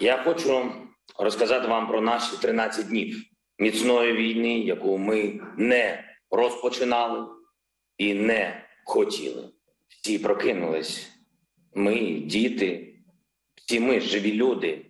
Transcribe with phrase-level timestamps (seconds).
[0.00, 0.72] Я хочу
[1.18, 3.22] розказати вам про наші 13 днів
[3.58, 7.26] міцної війни, яку ми не розпочинали
[7.98, 9.48] і не хотіли.
[9.88, 11.08] Всі прокинулись.
[11.74, 12.94] Ми, діти,
[13.54, 14.86] всі ми живі люди,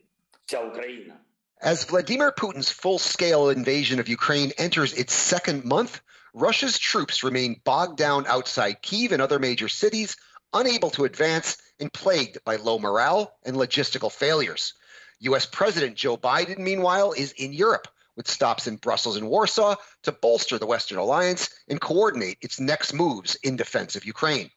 [0.46, 1.14] вся Україна.
[1.61, 6.00] As Vladimir Putin's full scale invasion of Ukraine enters its second month,
[6.32, 10.16] Russia's troops remain bogged down outside Kiev and other major cities,
[10.52, 11.48] unable to advance
[11.80, 14.75] and plagued by low morale and logistical failures.
[15.21, 20.12] US President Joe Biden, meanwhile, is in Europe with stops in Brussels and Warsaw to
[20.12, 24.51] bolster the Western alliance and coordinate its next moves in defense of Ukraine.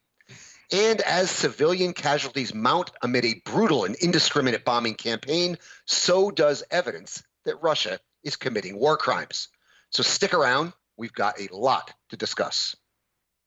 [0.71, 7.21] And as civilian casualties mount amid a brutal and indiscriminate bombing campaign, so does evidence
[7.45, 9.49] that Russia is committing war crimes.
[9.89, 12.75] So stick around, we've got a lot to discuss.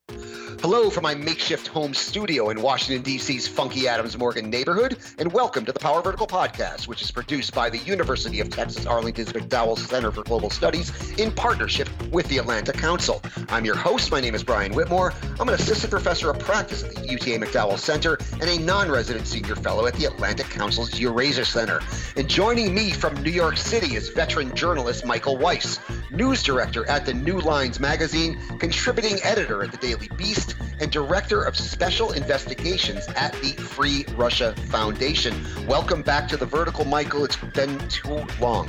[0.09, 5.65] Hello from my makeshift home studio in Washington, D.C.'s funky Adams Morgan neighborhood, and welcome
[5.65, 9.79] to the Power Vertical Podcast, which is produced by the University of Texas Arlington's McDowell
[9.79, 13.23] Center for Global Studies in partnership with the Atlantic Council.
[13.49, 14.11] I'm your host.
[14.11, 15.13] My name is Brian Whitmore.
[15.39, 19.27] I'm an assistant professor of practice at the UTA McDowell Center and a non resident
[19.27, 21.81] senior fellow at the Atlantic Council's Eurasia Center.
[22.17, 25.79] And joining me from New York City is veteran journalist Michael Weiss,
[26.11, 31.43] news director at the New Lines magazine, contributing editor at the Daily Beast, and Director
[31.43, 35.35] of Special Investigations at the Free Russia Foundation.
[35.67, 37.25] Welcome back to the Vertical, Michael.
[37.25, 38.69] It's been too long.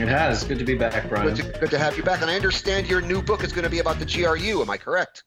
[0.00, 0.44] It has.
[0.44, 1.34] Good to be back, Brian.
[1.34, 2.22] Good to, good to have you back.
[2.22, 4.62] And I understand your new book is going to be about the GRU.
[4.62, 5.24] Am I correct?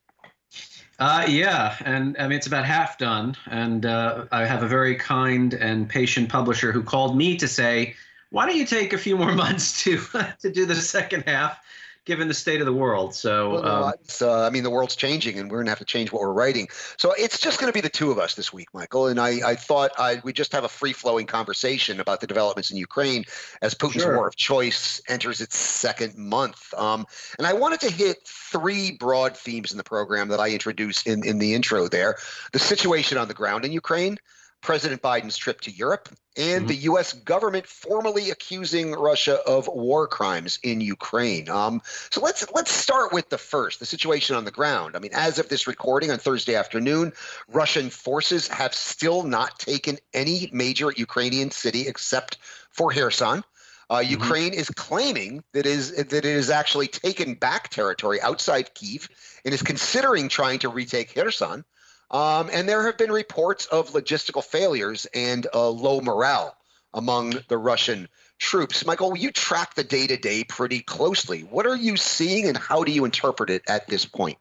[1.02, 4.96] Uh, yeah, and I mean it's about half done, and uh, I have a very
[4.96, 7.96] kind and patient publisher who called me to say,
[8.30, 10.00] "Why don't you take a few more months to
[10.42, 11.60] to do the second half?"
[12.06, 13.14] Given the state of the world.
[13.14, 15.80] So, well, no, um, uh, I mean, the world's changing, and we're going to have
[15.80, 16.68] to change what we're writing.
[16.98, 19.08] So it's just going to be the two of us this week, Michael.
[19.08, 22.72] And I, I thought I we just have a free flowing conversation about the developments
[22.72, 23.26] in Ukraine
[23.62, 24.16] as Putin's sure.
[24.16, 26.74] war of choice enters its second month.
[26.74, 27.06] Um,
[27.38, 31.26] and I wanted to hit three broad themes in the program that I introduced in
[31.26, 31.88] in the intro.
[31.88, 32.18] There,
[32.52, 34.18] the situation on the ground in Ukraine
[34.62, 36.68] President Biden's trip to Europe, and mm-hmm.
[36.68, 37.14] the U.S.
[37.14, 41.50] government formally accusing Russia of war crimes in Ukraine.
[41.50, 44.96] Um, so let's let's start with the first, the situation on the ground.
[44.96, 47.12] I mean, as of this recording on Thursday afternoon,
[47.50, 52.38] Russian forces have still not taken any major Ukrainian city except
[52.70, 53.44] for Kherson.
[53.90, 54.12] Uh, mm-hmm.
[54.12, 59.10] Ukraine is claiming that is that it has actually taken back territory outside Kiev
[59.44, 61.66] and is considering trying to retake Kherson.
[62.12, 66.56] Um, and there have been reports of logistical failures and uh, low morale
[66.94, 68.86] among the Russian troops.
[68.86, 71.42] Michael, you track the day to day pretty closely.
[71.42, 74.38] What are you seeing and how do you interpret it at this point?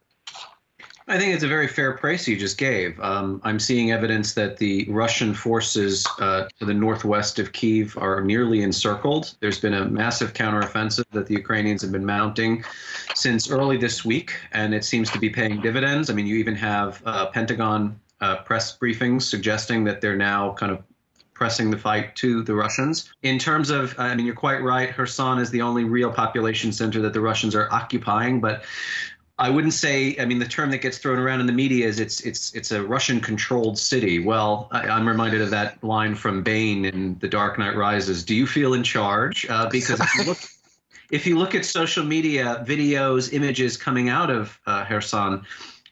[1.11, 3.01] I think it's a very fair price you just gave.
[3.01, 8.21] Um, I'm seeing evidence that the Russian forces uh, to the northwest of Kiev are
[8.21, 9.35] nearly encircled.
[9.41, 12.63] There's been a massive counteroffensive that the Ukrainians have been mounting
[13.17, 16.11] since early this week, and it seems to be paying dividends.
[16.11, 20.71] I mean, you even have uh, Pentagon uh, press briefings suggesting that they're now kind
[20.71, 20.81] of
[21.41, 23.11] pressing the fight to the Russians.
[23.23, 24.95] In terms of, I mean, you're quite right.
[24.95, 28.63] Kherson is the only real population center that the Russians are occupying, but
[29.41, 30.17] I wouldn't say.
[30.21, 32.71] I mean, the term that gets thrown around in the media is it's it's it's
[32.73, 34.19] a Russian-controlled city.
[34.19, 38.23] Well, I, am reminded of that line from Bane in The Dark Knight Rises.
[38.23, 39.47] Do you feel in charge?
[39.49, 40.39] Uh, because if you look.
[41.11, 45.45] If you look at social media videos, images coming out of uh, Kherson,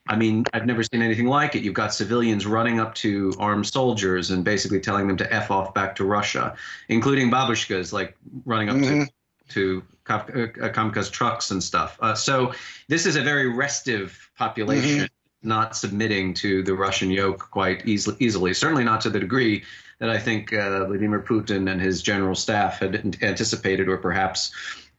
[0.08, 1.62] I mean, I've never seen anything like it.
[1.62, 5.75] You've got civilians running up to armed soldiers and basically telling them to f off
[5.75, 6.54] back to Russia,
[6.88, 9.03] including babushkas like running up mm-hmm.
[9.04, 9.10] to
[9.48, 11.98] to Kamaz trucks and stuff.
[12.00, 12.52] Uh, so
[12.88, 15.48] this is a very restive population, mm-hmm.
[15.48, 18.54] not submitting to the Russian yoke quite easily, easily.
[18.54, 19.64] Certainly not to the degree
[19.98, 24.52] that I think uh, Vladimir Putin and his general staff had anticipated, or perhaps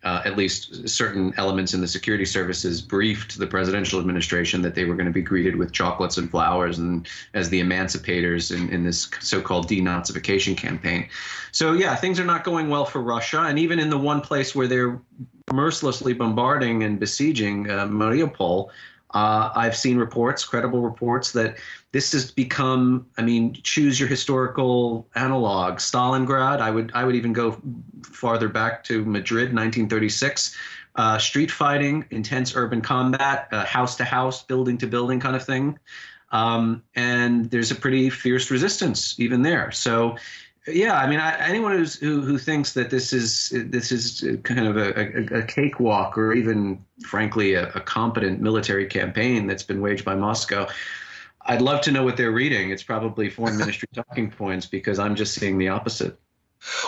[0.03, 4.85] uh, at least certain elements in the security services briefed the presidential administration that they
[4.85, 8.83] were going to be greeted with chocolates and flowers and as the emancipators in, in
[8.83, 11.09] this so-called denazification campaign.
[11.51, 14.55] So yeah, things are not going well for Russia, and even in the one place
[14.55, 15.01] where they're
[15.51, 18.69] mercilessly bombarding and besieging uh, Mariupol,
[19.11, 21.57] uh, I've seen reports, credible reports, that
[21.91, 23.07] this has become.
[23.17, 25.75] I mean, choose your historical analog.
[25.77, 26.59] Stalingrad.
[26.59, 26.91] I would.
[26.93, 27.59] I would even go
[28.03, 30.55] farther back to Madrid, 1936.
[30.95, 35.43] Uh, street fighting, intense urban combat, uh, house to house, building to building kind of
[35.43, 35.79] thing.
[36.31, 39.71] Um, and there's a pretty fierce resistance even there.
[39.71, 40.17] So
[40.67, 44.67] yeah, I mean, I, anyone who's, who who thinks that this is this is kind
[44.67, 49.81] of a, a, a cakewalk or even, frankly, a, a, competent military campaign that's been
[49.81, 50.67] waged by Moscow,
[51.45, 52.71] I'd love to know what they're reading.
[52.71, 56.19] It's probably foreign ministry talking points because I'm just seeing the opposite.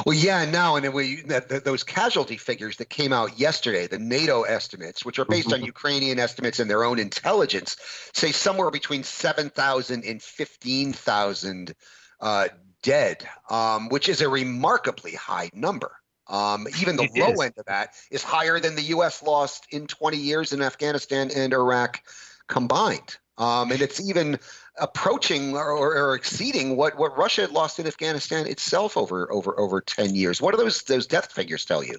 [0.05, 3.99] Well, yeah, now and we that, that, those casualty figures that came out yesterday, the
[3.99, 5.67] NATO estimates, which are based on mm-hmm.
[5.67, 7.77] Ukrainian estimates and their own intelligence,
[8.13, 11.73] say somewhere between 7,000 and 15,000
[12.19, 12.47] uh,
[12.81, 15.91] dead, um, which is a remarkably high number.
[16.27, 17.41] Um, even the it low is.
[17.41, 19.21] end of that is higher than the U.S.
[19.21, 22.01] lost in 20 years in Afghanistan and Iraq
[22.47, 23.17] combined.
[23.37, 24.39] Um, and it's even
[24.79, 30.15] approaching or, or, exceeding what, what Russia lost in Afghanistan itself over over over 10
[30.15, 30.41] years.
[30.41, 31.97] What do those those death figures tell you?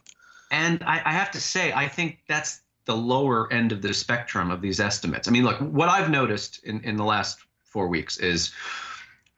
[0.50, 4.50] And I, I have to say, I think that's the lower end of the spectrum
[4.50, 5.26] of these estimates.
[5.26, 8.52] I mean, look, what I've noticed in, in the last four weeks is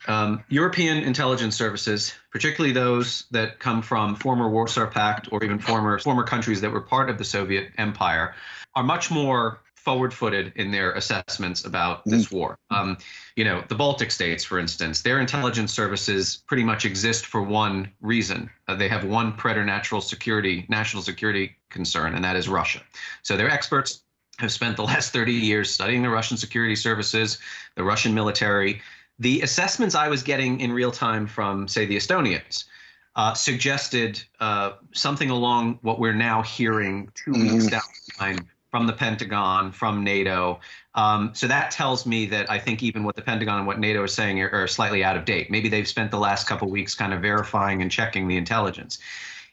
[0.06, 5.98] um, European intelligence services, particularly those that come from former Warsaw Pact or even former
[5.98, 8.34] former countries that were part of the Soviet Empire,
[8.74, 12.36] are much more forward-footed in their assessments about this mm-hmm.
[12.36, 12.58] war.
[12.70, 12.96] Um,
[13.36, 17.92] you know, the Baltic states, for instance, their intelligence services pretty much exist for one
[18.00, 18.48] reason.
[18.66, 22.80] Uh, they have one preternatural security, national security concern, and that is Russia.
[23.22, 24.02] So their experts
[24.38, 27.38] have spent the last 30 years studying the Russian security services,
[27.76, 28.80] the Russian military.
[29.18, 32.64] The assessments I was getting in real time from, say, the Estonians.
[33.16, 37.42] Uh, suggested uh, something along what we're now hearing 2 mm-hmm.
[37.42, 37.82] weeks down
[38.18, 40.58] the line from the Pentagon, from NATO.
[40.96, 44.02] Um, so that tells me that I think even what the Pentagon and what NATO
[44.02, 45.48] is saying are, are slightly out of date.
[45.48, 48.98] Maybe they've spent the last couple weeks kind of verifying and checking the intelligence.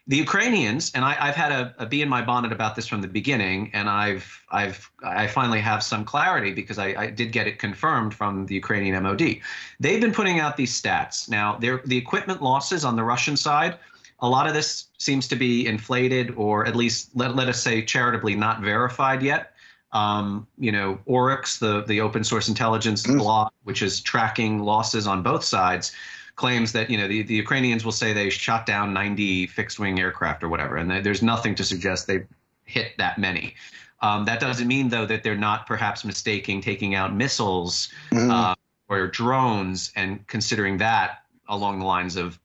[0.08, 3.02] The Ukrainians, and I, have had a, a bee in my bonnet about this from
[3.02, 7.46] the beginning, and I've I've I finally have some clarity because I, I did get
[7.46, 9.38] it confirmed from the Ukrainian MOD.
[9.78, 11.28] They've been putting out these stats.
[11.28, 13.78] Now, the equipment losses on the Russian side
[14.22, 17.82] a lot of this seems to be inflated or at least let, let us say
[17.82, 19.52] charitably not verified yet
[19.92, 23.18] um, you know oryx the, the open source intelligence mm.
[23.18, 25.92] blog which is tracking losses on both sides
[26.36, 30.00] claims that you know the, the ukrainians will say they shot down 90 fixed wing
[30.00, 32.24] aircraft or whatever and there's nothing to suggest they
[32.64, 33.54] hit that many
[34.00, 38.30] um, that doesn't mean though that they're not perhaps mistaking taking out missiles mm.
[38.30, 38.54] uh,
[38.88, 42.38] or drones and considering that along the lines of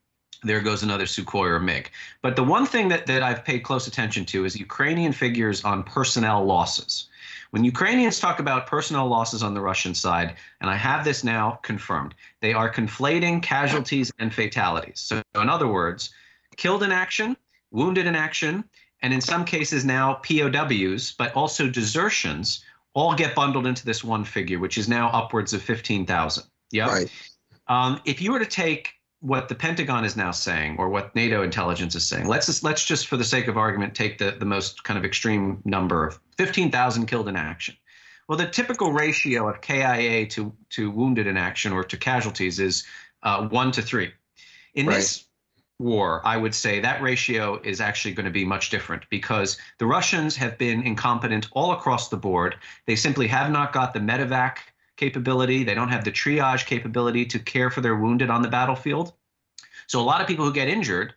[0.44, 1.92] there goes another Sukhoi or MiG.
[2.22, 5.84] But the one thing that, that I've paid close attention to is Ukrainian figures on
[5.84, 7.07] personnel losses.
[7.52, 11.60] When Ukrainians talk about personnel losses on the Russian side, and I have this now
[11.64, 15.00] confirmed, they are conflating casualties and fatalities.
[15.00, 16.14] So, in other words,
[16.58, 17.38] killed in action,
[17.72, 18.64] wounded in action,
[19.02, 22.64] and in some cases now POWs, but also desertions,
[22.94, 26.44] all get bundled into this one figure, which is now upwards of 15,000.
[26.72, 26.88] Yeah.
[26.88, 27.12] Right.
[27.68, 31.42] Um, if you were to take what the Pentagon is now saying, or what NATO
[31.42, 32.28] intelligence is saying.
[32.28, 35.06] Let's just, let's just, for the sake of argument, take the, the most kind of
[35.06, 37.76] extreme number of 15,000 killed in action.
[38.28, 42.86] Well, the typical ratio of KIA to, to wounded in action or to casualties is
[43.24, 44.12] uh, one to three.
[44.76, 44.98] In right.
[44.98, 45.26] this
[45.80, 49.86] war, I would say that ratio is actually going to be much different because the
[49.86, 52.56] Russians have been incompetent all across the board.
[52.86, 54.58] They simply have not got the medevac
[54.98, 55.64] capability.
[55.64, 59.14] They don't have the triage capability to care for their wounded on the battlefield.
[59.88, 61.14] So a lot of people who get injured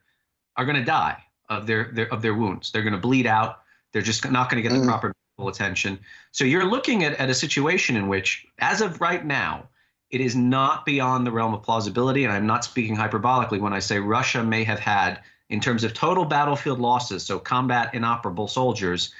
[0.57, 2.71] are going to die of their, their of their wounds.
[2.71, 3.63] They're going to bleed out.
[3.93, 4.87] They're just not going to get the mm.
[4.87, 5.13] proper
[5.49, 5.99] attention.
[6.33, 9.69] So you're looking at, at a situation in which, as of right now,
[10.11, 13.79] it is not beyond the realm of plausibility, and I'm not speaking hyperbolically when I
[13.79, 19.15] say Russia may have had, in terms of total battlefield losses, so combat inoperable soldiers,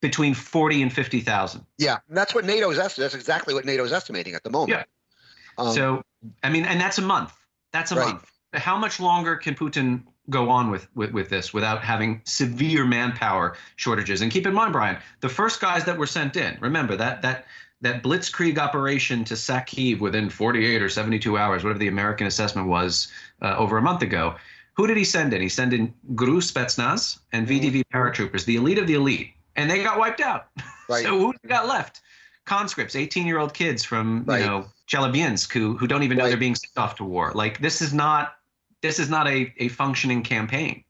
[0.00, 1.64] between 40 and 50,000.
[1.78, 3.04] Yeah, that's what NATO is estimating.
[3.04, 4.70] That's exactly what NATO is estimating at the moment.
[4.70, 4.84] Yeah.
[5.64, 6.02] Um, so,
[6.42, 7.32] I mean, and that's a month.
[7.72, 8.14] That's a right.
[8.14, 8.30] month.
[8.54, 13.56] How much longer can Putin go on with, with, with this without having severe manpower
[13.76, 14.22] shortages?
[14.22, 17.46] And keep in mind, Brian, the first guys that were sent in, remember that that
[17.82, 22.68] that blitzkrieg operation to sack Kiev within 48 or 72 hours, whatever the American assessment
[22.68, 23.08] was
[23.40, 24.34] uh, over a month ago.
[24.74, 25.40] Who did he send in?
[25.40, 29.82] He sent in GRU Spetsnaz and VDV paratroopers, the elite of the elite and they
[29.82, 30.46] got wiped out.
[30.88, 31.04] Right.
[31.04, 32.00] so who got left?
[32.46, 34.40] Conscripts, 18 year old kids from right.
[34.40, 36.30] you know Chelyabinsk who who don't even know right.
[36.30, 37.30] they're being sent off to war.
[37.32, 38.34] Like this is not
[38.82, 40.82] this is not a, a functioning campaign.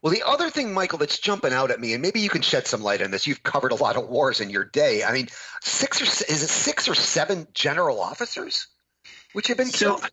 [0.00, 2.66] Well, the other thing, Michael, that's jumping out at me, and maybe you can shed
[2.66, 3.26] some light on this.
[3.26, 5.04] You've covered a lot of wars in your day.
[5.04, 5.28] I mean,
[5.60, 8.68] six or is it six or seven general officers
[9.34, 10.10] which have been so, killed?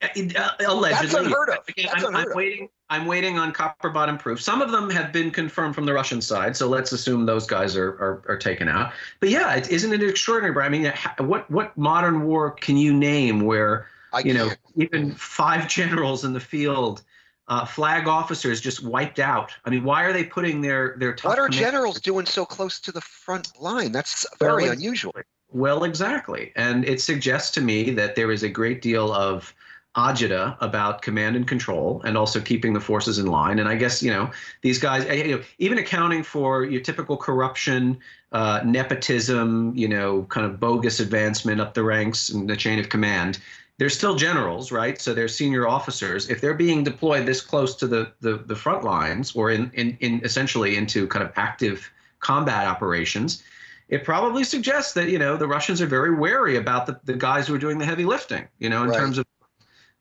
[0.00, 0.90] Allegedly.
[0.90, 1.68] That's unheard of.
[1.68, 2.68] Again, That's I'm, unheard I'm, waiting.
[2.88, 4.40] I'm waiting on copper bottom proof.
[4.40, 7.76] Some of them have been confirmed from the Russian side, so let's assume those guys
[7.76, 8.92] are are, are taken out.
[9.20, 10.64] But yeah, is isn't it extraordinary?
[10.64, 15.68] I mean, what what modern war can you name where I you know even five
[15.78, 17.02] generals in the field?
[17.48, 19.52] Uh, flag officers just wiped out.
[19.64, 21.30] I mean, why are they putting their their top?
[21.30, 23.90] What are generals doing so close to the front line?
[23.90, 25.14] That's very well, unusual.
[25.50, 29.54] Well, exactly, and it suggests to me that there is a great deal of
[29.98, 33.58] agita about command and control and also keeping the forces in line.
[33.58, 34.30] And I guess, you know,
[34.62, 37.98] these guys, eh, you know, even accounting for your typical corruption,
[38.32, 42.88] uh, nepotism, you know, kind of bogus advancement up the ranks and the chain of
[42.88, 43.38] command,
[43.78, 45.00] they're still generals, right?
[45.00, 46.30] So they're senior officers.
[46.30, 49.96] If they're being deployed this close to the, the, the front lines or in, in,
[50.00, 51.90] in essentially into kind of active
[52.20, 53.42] combat operations,
[53.88, 57.46] it probably suggests that you know the Russians are very wary about the, the guys
[57.46, 58.46] who are doing the heavy lifting.
[58.58, 58.98] You know, in right.
[58.98, 59.24] terms of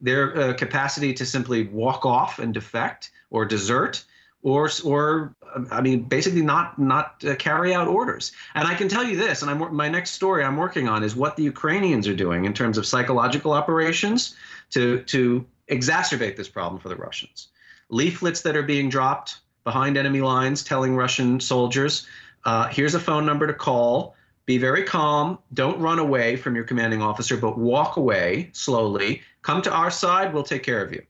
[0.02, 4.04] their uh, capacity to simply walk off and defect or desert,
[4.44, 5.36] or or
[5.72, 8.32] I mean, basically not not uh, carry out orders.
[8.56, 11.16] And I can tell you this, and I'm my next story I'm working on is
[11.16, 14.36] what the Ukrainians are doing in terms of psychological operations
[14.72, 17.48] to to exacerbate this problem for the Russians.
[17.90, 22.08] Leaflets that are being dropped behind enemy lines telling Russian soldiers
[22.48, 24.16] uh, here's a phone number to call.
[24.48, 25.38] Be very calm.
[25.54, 29.22] Don't run away from your commanding officer, but walk away slowly.
[29.42, 30.34] Come to our side.
[30.34, 31.04] We'll take care of you.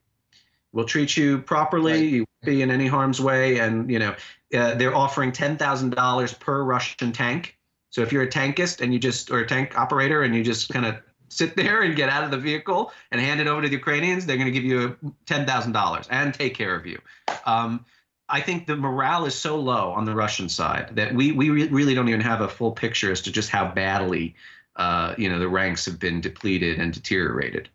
[0.73, 1.93] We'll treat you properly.
[1.93, 2.03] Right.
[2.03, 3.59] You won't be in any harm's way.
[3.59, 4.15] And you know,
[4.55, 7.57] uh, they're offering ten thousand dollars per Russian tank.
[7.91, 10.69] So if you're a tankist and you just or a tank operator and you just
[10.69, 10.95] kind of
[11.29, 14.25] sit there and get out of the vehicle and hand it over to the Ukrainians,
[14.25, 16.99] they're going to give you ten thousand dollars and take care of you.
[17.45, 17.85] Um,
[18.29, 21.67] I think the morale is so low on the Russian side that we we re-
[21.69, 24.35] really don't even have a full picture as to just how badly
[24.75, 27.69] uh, you know the ranks have been depleted and deteriorated.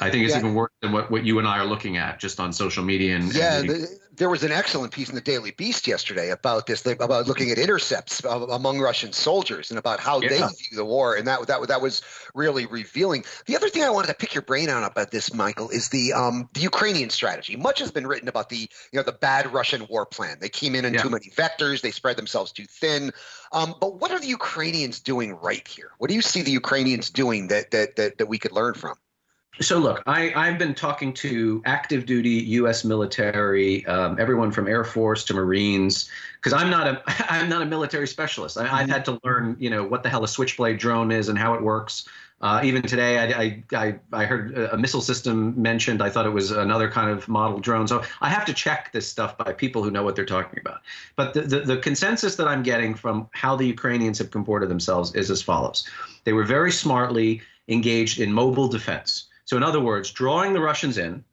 [0.00, 0.40] I think it's yeah.
[0.40, 3.16] even worse than what, what you and I are looking at just on social media.
[3.16, 6.66] And, yeah, and the, there was an excellent piece in the Daily Beast yesterday about
[6.66, 10.28] this, about looking at intercepts among Russian soldiers and about how yeah.
[10.28, 12.02] they view the war, and that that that was
[12.34, 13.24] really revealing.
[13.46, 16.12] The other thing I wanted to pick your brain on about this, Michael, is the
[16.12, 17.56] um, the Ukrainian strategy.
[17.56, 20.38] Much has been written about the you know the bad Russian war plan.
[20.40, 21.02] They came in in yeah.
[21.02, 21.80] too many vectors.
[21.80, 23.12] They spread themselves too thin.
[23.52, 25.92] Um, but what are the Ukrainians doing right here?
[25.98, 28.94] What do you see the Ukrainians doing that that that, that we could learn from?
[29.60, 32.84] So look, I, I've been talking to active duty U.S.
[32.84, 37.66] military, um, everyone from Air Force to Marines, because I'm not a I'm not a
[37.66, 38.56] military specialist.
[38.56, 41.38] I, have had to learn, you know, what the hell a Switchblade drone is and
[41.38, 42.08] how it works.
[42.40, 46.00] Uh, even today, I, I, I heard a missile system mentioned.
[46.00, 47.88] I thought it was another kind of model drone.
[47.88, 50.82] So I have to check this stuff by people who know what they're talking about.
[51.16, 55.12] But the, the, the consensus that I'm getting from how the Ukrainians have comported themselves
[55.16, 55.88] is as follows:
[56.22, 59.27] They were very smartly engaged in mobile defense.
[59.48, 61.24] So, in other words, drawing the Russians in,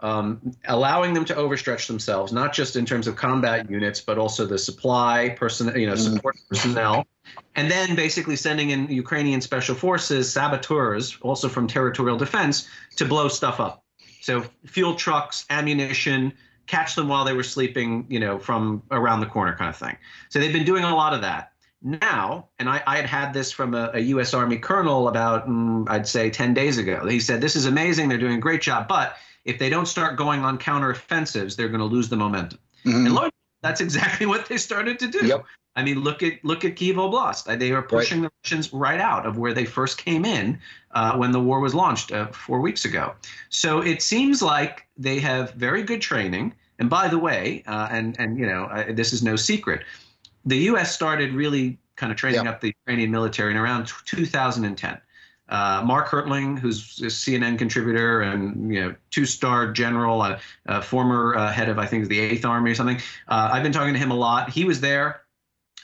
[0.00, 4.44] um, allowing them to overstretch themselves, not just in terms of combat units, but also
[4.44, 6.16] the supply person, you know, mm-hmm.
[6.16, 7.06] support personnel,
[7.54, 13.26] and then basically sending in Ukrainian special forces, saboteurs, also from territorial defense, to blow
[13.26, 13.82] stuff up.
[14.20, 16.34] So, fuel trucks, ammunition,
[16.66, 19.96] catch them while they were sleeping, you know, from around the corner, kind of thing.
[20.28, 21.52] So they've been doing a lot of that
[21.82, 24.34] now, and I, I, had had this from a, a U.S.
[24.34, 27.06] Army colonel about, mm, I'd say, 10 days ago.
[27.06, 28.08] He said, This is amazing.
[28.08, 28.88] They're doing a great job.
[28.88, 32.58] But if they don't start going on counteroffensives, they're going to lose the momentum.
[32.84, 33.06] Mm-hmm.
[33.06, 35.26] And look, that's exactly what they started to do.
[35.26, 35.44] Yep.
[35.76, 37.58] I mean, look at look at Kiev Oblast.
[37.58, 38.30] They were pushing right.
[38.30, 40.58] the Russians right out of where they first came in
[40.92, 43.14] uh, when the war was launched uh, four weeks ago.
[43.50, 46.54] So it seems like they have very good training.
[46.78, 49.82] And by the way, uh, and and you know, uh, this is no secret
[50.46, 50.94] the U.S.
[50.94, 52.50] started really kind of training yeah.
[52.50, 55.00] up the Ukrainian military in around 2010.
[55.48, 61.36] Uh, Mark Hertling, who's a CNN contributor and you know two-star general, a, a former
[61.36, 62.98] uh, head of I think the Eighth Army or something.
[63.28, 64.50] Uh, I've been talking to him a lot.
[64.50, 65.26] He was there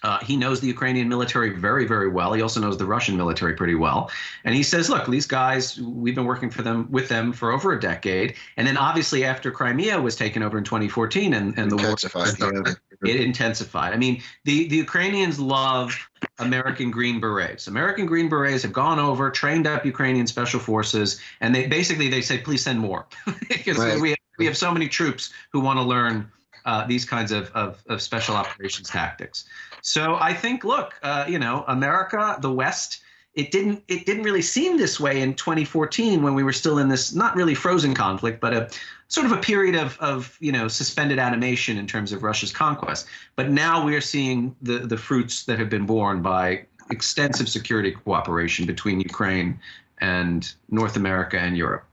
[0.03, 2.33] uh, he knows the Ukrainian military very, very well.
[2.33, 4.11] He also knows the Russian military pretty well.
[4.45, 7.73] And he says, look, these guys, we've been working for them with them for over
[7.73, 8.35] a decade.
[8.57, 12.77] And then obviously after Crimea was taken over in 2014 and, and the war started,
[13.05, 13.93] it intensified.
[13.93, 17.67] I mean, the, the Ukrainians love American Green Berets.
[17.67, 22.23] American Green Berets have gone over, trained up Ukrainian special forces, and they basically they
[22.23, 23.07] say, please send more.
[23.49, 24.01] because right.
[24.01, 26.31] we, have, we have so many troops who want to learn
[26.65, 29.47] uh, these kinds of, of, of, special operations tactics.
[29.81, 33.03] So I think, look, uh, you know, America, the West,
[33.35, 36.89] it didn't it didn't really seem this way in 2014 when we were still in
[36.89, 38.69] this not really frozen conflict, but a
[39.09, 43.07] sort of a period of, of you know suspended animation in terms of Russia's conquest.
[43.37, 48.67] But now we're seeing the the fruits that have been borne by extensive security cooperation
[48.67, 49.59] between Ukraine
[49.99, 51.85] and North America and Europe.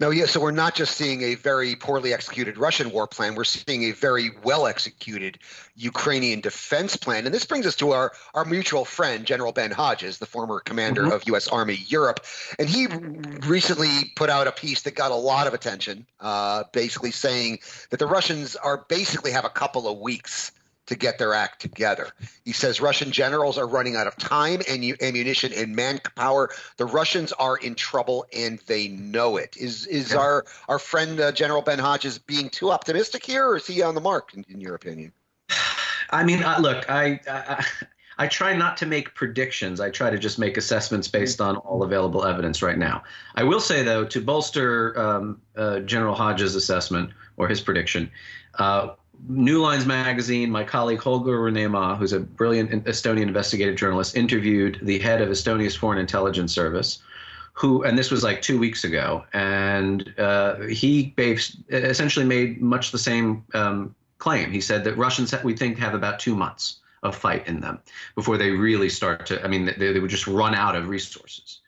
[0.00, 0.26] No, yeah.
[0.26, 3.34] So we're not just seeing a very poorly executed Russian war plan.
[3.34, 5.38] We're seeing a very well executed
[5.76, 7.26] Ukrainian defense plan.
[7.26, 11.02] And this brings us to our, our mutual friend, General Ben Hodges, the former commander
[11.02, 11.12] mm-hmm.
[11.12, 11.48] of U.S.
[11.48, 12.24] Army Europe.
[12.58, 12.86] And he
[13.46, 17.98] recently put out a piece that got a lot of attention, uh, basically saying that
[17.98, 20.52] the Russians are basically have a couple of weeks
[20.86, 22.08] to get their act together.
[22.44, 26.50] He says Russian generals are running out of time and ammunition and manpower.
[26.76, 29.56] The Russians are in trouble and they know it.
[29.56, 30.18] Is is yeah.
[30.18, 33.94] our our friend uh, General Ben Hodges being too optimistic here, or is he on
[33.94, 35.12] the mark in, in your opinion?
[36.10, 37.64] I mean, uh, look, I, I
[38.18, 39.80] I try not to make predictions.
[39.80, 43.02] I try to just make assessments based on all available evidence right now.
[43.34, 48.10] I will say, though, to bolster um, uh, General Hodges' assessment or his prediction,
[48.58, 48.94] uh,
[49.28, 54.98] New Lines magazine, my colleague Holger Roonemaa, who's a brilliant Estonian investigative journalist, interviewed the
[54.98, 57.00] head of Estonia's Foreign Intelligence Service,
[57.52, 61.14] who, and this was like two weeks ago, and uh, he
[61.70, 64.50] essentially made much the same um, claim.
[64.50, 67.80] He said that Russians, we think, have about two months of fight in them
[68.14, 69.42] before they really start to.
[69.44, 71.60] I mean, they, they would just run out of resources.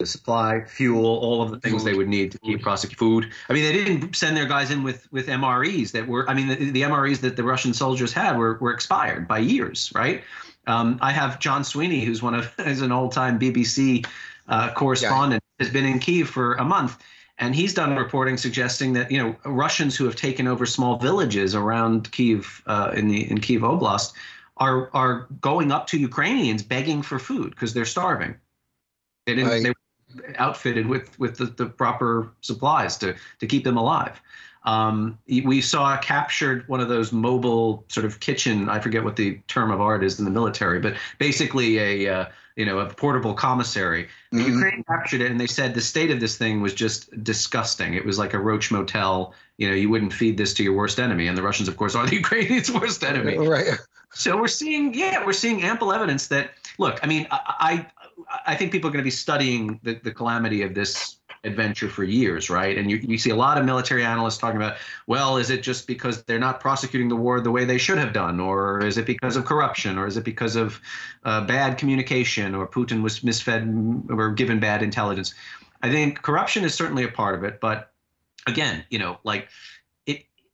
[0.00, 3.30] The supply, fuel, all of the things they would need to keep prosecuting food.
[3.48, 6.28] I mean, they didn't send their guys in with with MREs that were.
[6.28, 9.92] I mean, the, the MREs that the Russian soldiers had were were expired by years,
[9.94, 10.24] right?
[10.66, 14.06] Um, I have John Sweeney, who's one of is an old time BBC
[14.48, 15.66] uh, correspondent, yeah.
[15.66, 16.96] has been in Kiev for a month
[17.40, 21.54] and he's done reporting suggesting that you know Russians who have taken over small villages
[21.54, 24.12] around Kiev uh, in the in Kiev Oblast
[24.58, 28.36] are are going up to Ukrainians begging for food because they're starving.
[29.26, 29.50] They didn't.
[29.50, 29.62] Right.
[29.62, 29.72] They
[30.36, 34.20] outfitted with with the, the proper supplies to to keep them alive.
[34.64, 38.68] Um, we saw captured one of those mobile sort of kitchen.
[38.68, 42.26] I forget what the term of art is in the military, but basically a uh,
[42.56, 44.08] you know a portable commissary.
[44.32, 44.52] The mm-hmm.
[44.52, 47.94] Ukraine captured it, and they said the state of this thing was just disgusting.
[47.94, 49.32] It was like a roach motel.
[49.56, 51.94] You know, you wouldn't feed this to your worst enemy, and the Russians, of course,
[51.94, 53.38] are the Ukrainians' worst enemy.
[53.38, 53.78] Right.
[54.12, 56.50] So we're seeing, yeah, we're seeing ample evidence that.
[56.78, 57.99] Look, I mean, I I,
[58.46, 62.04] I think people are going to be studying the, the calamity of this adventure for
[62.04, 62.76] years, right?
[62.76, 65.86] And you, you see a lot of military analysts talking about, well, is it just
[65.86, 68.40] because they're not prosecuting the war the way they should have done?
[68.40, 69.98] Or is it because of corruption?
[69.98, 70.80] Or is it because of
[71.24, 72.54] uh, bad communication?
[72.54, 75.34] Or Putin was misfed or given bad intelligence?
[75.82, 77.58] I think corruption is certainly a part of it.
[77.60, 77.92] But
[78.46, 79.48] again, you know, like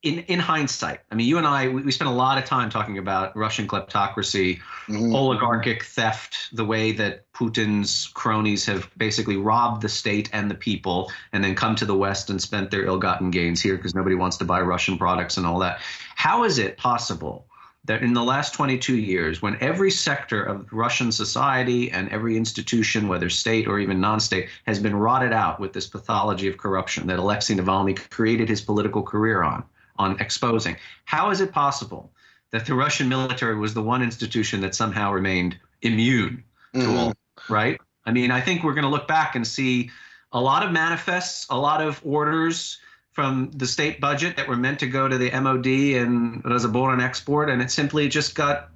[0.07, 2.71] in in hindsight, I mean, you and I, we, we spent a lot of time
[2.71, 5.15] talking about Russian kleptocracy, mm-hmm.
[5.15, 11.11] oligarchic theft, the way that Putin's cronies have basically robbed the state and the people,
[11.33, 14.37] and then come to the West and spent their ill-gotten gains here because nobody wants
[14.37, 15.81] to buy Russian products and all that.
[16.15, 17.47] How is it possible?
[17.87, 23.07] That in the last 22 years, when every sector of Russian society and every institution,
[23.07, 27.07] whether state or even non state, has been rotted out with this pathology of corruption
[27.07, 29.63] that Alexei Navalny created his political career on,
[29.99, 30.77] on exposing.
[31.05, 32.11] How is it possible
[32.51, 36.97] that the Russian military was the one institution that somehow remained immune to mm.
[36.97, 37.15] all,
[37.49, 37.79] right?
[38.05, 39.91] I mean, I think we're going to look back and see
[40.33, 42.79] a lot of manifests, a lot of orders
[43.13, 47.63] from the state budget that were meant to go to the MOD and Rosoboronexport, and
[47.63, 48.69] it simply just got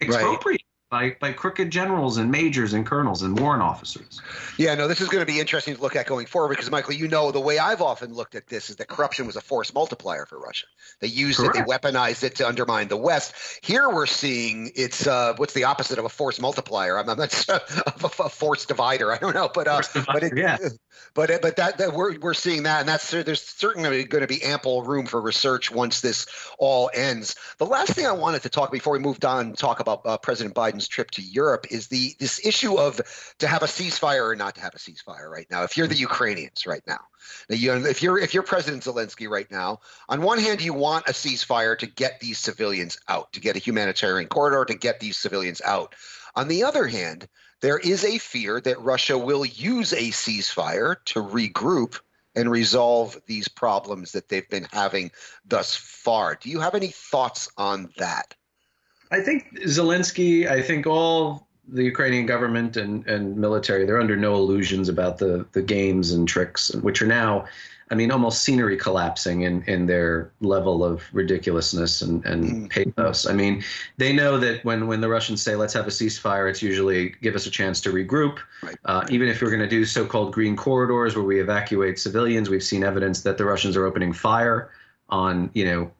[0.00, 0.57] expropriated
[0.90, 4.22] by, by crooked generals and majors and colonels and warrant officers.
[4.56, 6.94] Yeah, no, this is going to be interesting to look at going forward because, Michael,
[6.94, 9.74] you know, the way I've often looked at this is that corruption was a force
[9.74, 10.66] multiplier for Russia.
[11.00, 11.56] They used Correct.
[11.56, 13.34] it, they weaponized it to undermine the West.
[13.62, 16.98] Here we're seeing it's uh, what's the opposite of a force multiplier?
[16.98, 19.12] I'm, I'm not of a, a force divider.
[19.12, 20.56] I don't know, but uh, but it, yeah.
[21.14, 24.42] But but that, that we're we're seeing that, and that's there's certainly going to be
[24.42, 26.26] ample room for research once this
[26.58, 27.34] all ends.
[27.58, 30.54] The last thing I wanted to talk before we moved on, talk about uh, President
[30.78, 33.00] Biden's trip to Europe is the this issue of
[33.38, 35.62] to have a ceasefire or not to have a ceasefire right now.
[35.62, 36.02] If you're the mm-hmm.
[36.02, 37.00] Ukrainians right now,
[37.48, 41.08] now you, if you're if you're President Zelensky right now, on one hand you want
[41.08, 45.16] a ceasefire to get these civilians out, to get a humanitarian corridor to get these
[45.16, 45.94] civilians out.
[46.34, 47.28] On the other hand
[47.60, 51.98] there is a fear that Russia will use a ceasefire to regroup
[52.36, 55.10] and resolve these problems that they've been having
[55.44, 56.36] thus far.
[56.36, 58.34] Do you have any thoughts on that?
[59.10, 64.34] I think Zelensky, I think all the Ukrainian government and, and military, they're under no
[64.36, 67.46] illusions about the, the games and tricks, which are now
[67.90, 72.70] I mean, almost scenery collapsing in, in their level of ridiculousness and, and mm.
[72.70, 73.26] pathos.
[73.26, 73.64] I mean,
[73.96, 77.34] they know that when, when the Russians say, let's have a ceasefire, it's usually give
[77.34, 78.38] us a chance to regroup.
[78.84, 82.50] Uh, even if we're going to do so called green corridors where we evacuate civilians,
[82.50, 84.70] we've seen evidence that the Russians are opening fire
[85.08, 85.90] on, you know,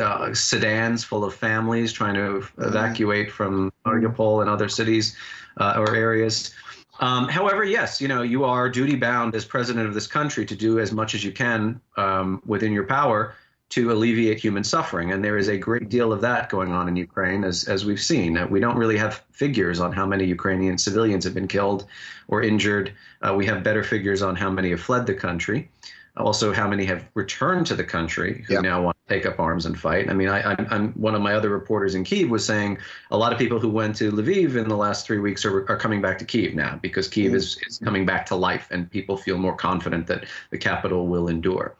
[0.00, 5.16] uh, sedans full of families trying to evacuate from Mariupol and other cities
[5.58, 6.52] uh, or areas.
[7.00, 10.56] Um, however, yes, you know, you are duty bound as president of this country to
[10.56, 13.34] do as much as you can um, within your power
[13.68, 15.12] to alleviate human suffering.
[15.12, 18.00] And there is a great deal of that going on in Ukraine, as, as we've
[18.00, 18.38] seen.
[18.38, 21.86] Uh, we don't really have figures on how many Ukrainian civilians have been killed
[22.28, 22.94] or injured.
[23.22, 25.68] Uh, we have better figures on how many have fled the country.
[26.16, 28.60] Also, how many have returned to the country who Yeah.
[28.60, 30.08] now want to take up arms and fight?
[30.08, 32.78] I mean, I, I'm, I'm one of my other reporters in Kiev was saying
[33.10, 35.76] a lot of people who went to Lviv in the last three weeks are, are
[35.76, 39.16] coming back to Kiev now because Kiev is, is coming back to life and people
[39.16, 41.76] feel more confident that the capital will endure.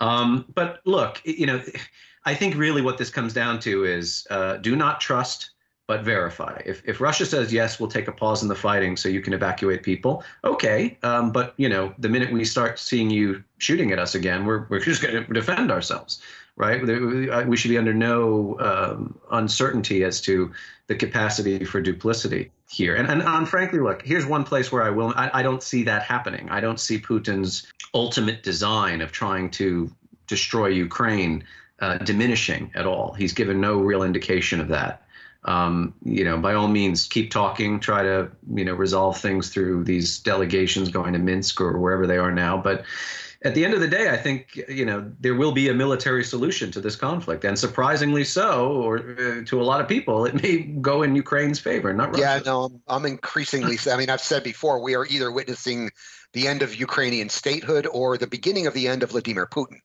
[0.00, 1.62] Um, but look, you know,
[2.24, 5.50] I think really what this comes down to is uh, do not trust
[5.88, 6.60] but verify.
[6.66, 9.32] If, if Russia says yes, we'll take a pause in the fighting so you can
[9.32, 10.22] evacuate people.
[10.44, 14.44] Okay, um, but you know, the minute we start seeing you shooting at us again,
[14.44, 16.20] we're we're just going to defend ourselves,
[16.56, 16.82] right?
[17.46, 20.52] We should be under no um, uncertainty as to
[20.88, 22.94] the capacity for duplicity here.
[22.94, 25.84] And and, and frankly, look, here's one place where I will I, I don't see
[25.84, 26.50] that happening.
[26.50, 29.90] I don't see Putin's ultimate design of trying to
[30.26, 31.44] destroy Ukraine
[31.80, 33.14] uh, diminishing at all.
[33.14, 35.07] He's given no real indication of that
[35.48, 39.84] um, you know, by all means, keep talking, try to, you know, resolve things through
[39.84, 42.58] these delegations going to Minsk or wherever they are now.
[42.58, 42.84] But
[43.42, 46.22] at the end of the day, I think, you know, there will be a military
[46.22, 47.44] solution to this conflict.
[47.44, 51.58] And surprisingly so, or uh, to a lot of people, it may go in Ukraine's
[51.58, 52.20] favor, not Russia's.
[52.20, 55.90] Yeah, no, I'm, I'm increasingly, I mean, I've said before, we are either witnessing
[56.34, 59.78] the end of Ukrainian statehood or the beginning of the end of Vladimir Putin.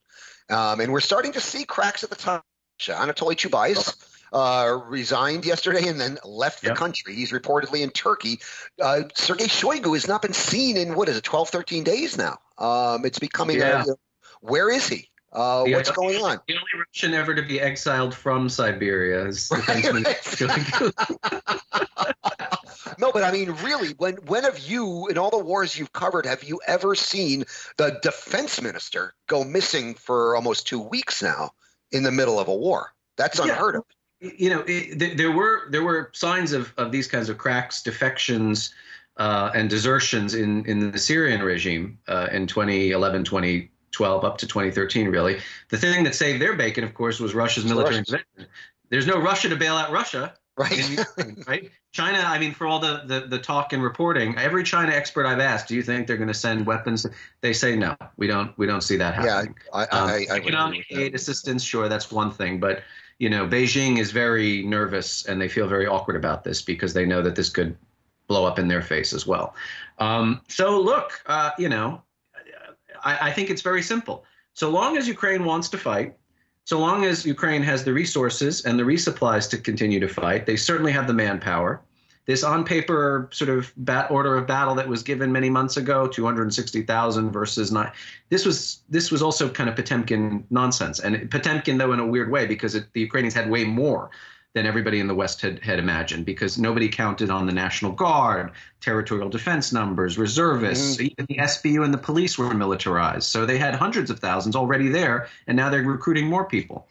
[0.50, 2.44] Um, and we're starting to see cracks at the top.
[2.82, 3.96] Anatoly Chubais
[4.34, 6.78] uh, resigned yesterday and then left the Yep.
[6.78, 7.16] country.
[7.16, 8.40] He's reportedly in Turkey.
[8.82, 12.40] Uh, Sergei Shoigu has not been seen in, what is it, 12, 13 days now.
[12.58, 13.84] Um, it's becoming, Yeah.
[13.88, 13.96] a,
[14.42, 15.10] where is he?
[15.32, 15.78] Uh, Yeah.
[15.78, 16.42] What's going on?
[16.48, 20.92] The only Russian ever to be exiled from Siberia is defenseman Shoigu.
[23.00, 26.26] No, but I mean, really, when when have you, in all the wars you've covered,
[26.28, 27.46] have you ever seen
[27.78, 31.52] the defense minister go missing for almost two weeks now
[31.92, 32.94] in the middle of a war?
[33.18, 33.46] That's Yeah.
[33.46, 33.84] unheard of.
[34.24, 37.84] You know, it, th- there were there were signs of, of these kinds of cracks,
[37.84, 38.74] defections,
[39.18, 45.10] uh, and desertions in in the Syrian regime uh, in 2011, 2012, up to 2013.
[45.10, 48.10] Really, the thing that saved their bacon, of course, was Russia's It's military Russians.
[48.14, 48.54] intervention.
[48.90, 50.90] There's no Russia to bail out Russia, Right?
[50.90, 51.72] Ukraine, right?
[51.92, 55.40] China, I mean, for all the, the the talk and reporting, every China expert I've
[55.40, 57.06] asked, do you think they're going to send weapons?
[57.42, 57.96] They say no.
[58.18, 58.56] We don't.
[58.58, 59.56] We don't see that Yeah, happening.
[59.74, 62.84] I, Um, I, I economic aid assistance, sure, that's one thing, but
[63.20, 67.06] you know, Beijing is very nervous and they feel very awkward about this because they
[67.06, 67.78] know that this could
[68.28, 69.56] blow up in their face as well.
[70.00, 72.02] Um, so look, uh, you know,
[73.04, 74.26] I, I think it's very simple.
[74.54, 76.16] So long as Ukraine wants to fight,
[76.66, 80.56] so long as Ukraine has the resources and the resupplies to continue to fight, they
[80.56, 81.82] certainly have the manpower.
[82.26, 86.08] This on paper sort of bat order of battle that was given many months ago,
[86.08, 87.92] 260,000 versus nine.
[88.30, 92.32] This was this was also kind of Potemkin nonsense, and Potemkin though in a weird
[92.32, 94.10] way because it, the Ukrainians had way more
[94.54, 98.52] than everybody in the West had, had imagined because nobody counted on the National Guard,
[98.82, 101.06] territorial defense numbers, reservists, mm-hmm.
[101.06, 103.24] even the SBU and the police were militarized.
[103.24, 106.88] So they had hundreds of thousands already there, and now they're recruiting more people.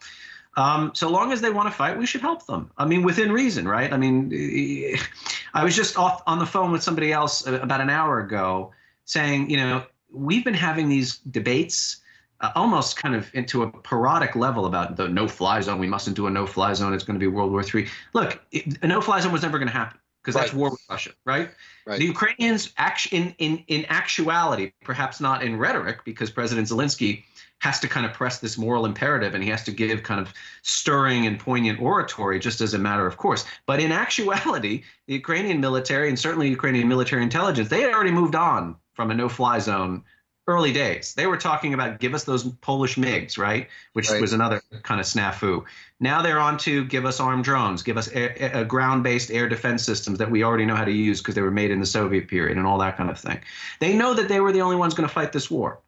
[0.57, 2.71] Um, so long as they want to fight, we should help them.
[2.77, 3.93] I mean, within reason, right?
[3.93, 4.31] I mean,
[5.55, 8.73] I was just off on the phone with somebody else about an hour ago
[9.05, 12.03] saying, you know, we've been having these debates
[12.43, 15.79] uh, almost kind of into a parodic level about the no-fly zone.
[15.79, 16.93] We mustn't do a no-fly zone.
[16.93, 17.87] It's going to be World War III.
[18.13, 21.11] Look, it, a no-fly zone was never going to happen because that's war with Russia,
[21.25, 21.51] right?
[21.87, 21.99] Right.
[21.99, 27.25] The Ukrainians, act- in, in, in actuality, perhaps not in rhetoric, because President Zelensky
[27.63, 30.35] has to kind of press this moral imperative and he has to give kind of
[30.63, 33.45] stirring and poignant oratory just as a matter of course.
[33.67, 38.35] But in actuality, the Ukrainian military and certainly Ukrainian military intelligence, they had already moved
[38.35, 40.03] on from a no fly zone
[40.49, 41.15] early days.
[41.15, 43.69] They were talking about give us those Polish MiGs, right?
[43.93, 44.21] Which Right.
[44.21, 45.63] was another kind of snafu.
[46.01, 49.85] Now they're on to give us armed drones, give us air, a ground-based air defense
[49.85, 52.27] systems that we already know how to use because they were made in the Soviet
[52.27, 53.39] period and all that kind of thing.
[53.79, 55.79] They know that they were the only ones going to fight this war.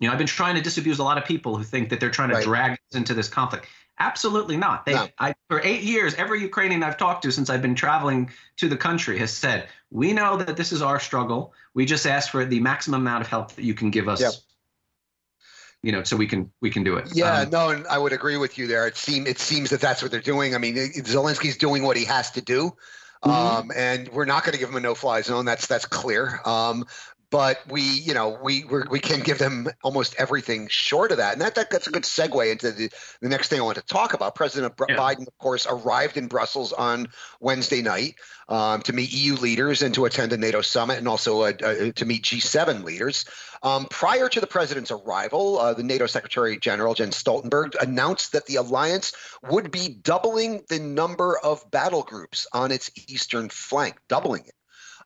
[0.00, 2.10] You know, I've been trying to disabuse a lot of people who think that they're
[2.10, 2.44] trying to Right.
[2.44, 3.66] drag us into this conflict.
[3.98, 4.86] Absolutely not.
[4.86, 5.08] They, No.
[5.18, 8.76] I, for eight years, every Ukrainian I've talked to since I've been traveling to the
[8.78, 11.52] country has said, "We know that this is our struggle.
[11.74, 14.32] We just ask for the maximum amount of help that you can give us." Yep.
[15.82, 17.08] You know, so we can we can do it.
[17.14, 18.86] Yeah, Um, no, and I would agree with you there.
[18.86, 20.54] It seem it seems that that's what they're doing.
[20.54, 22.74] I mean, Zelensky's doing what he has to do,
[23.24, 23.30] Mhm.
[23.30, 25.44] um, and we're not going to give him a no-fly zone.
[25.44, 26.40] That's that's clear.
[26.46, 26.86] Um,
[27.30, 31.32] but we, you know, we we're, we can give them almost everything short of that,
[31.32, 32.90] and that, that that's a good segue into the
[33.20, 34.34] the next thing I want to talk about.
[34.34, 34.96] President Yeah.
[34.96, 38.16] Biden, of course, arrived in Brussels on Wednesday night
[38.48, 41.92] um, to meet EU leaders and to attend a NATO summit, and also uh, uh,
[41.92, 43.24] to meet G7 leaders.
[43.62, 48.46] Um, prior to the president's arrival, uh, the NATO Secretary General Jens Stoltenberg announced that
[48.46, 49.12] the alliance
[49.48, 54.54] would be doubling the number of battle groups on its eastern flank, doubling it.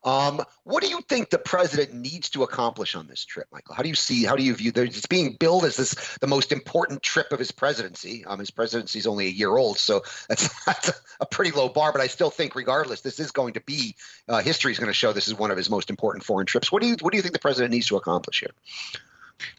[0.05, 3.73] Um, what do you think the president needs to accomplish on this trip, Michael?
[3.73, 4.23] How do you see?
[4.23, 4.71] How do you view?
[4.75, 8.23] It's being billed as this the most important trip of his presidency.
[8.25, 11.91] Um, his presidency is only a year old, so that's, that's a pretty low bar.
[11.91, 13.95] But I still think, regardless, this is going to be
[14.29, 16.71] uh, history is going to show this is one of his most important foreign trips.
[16.71, 18.51] What do you What do you think the president needs to accomplish here?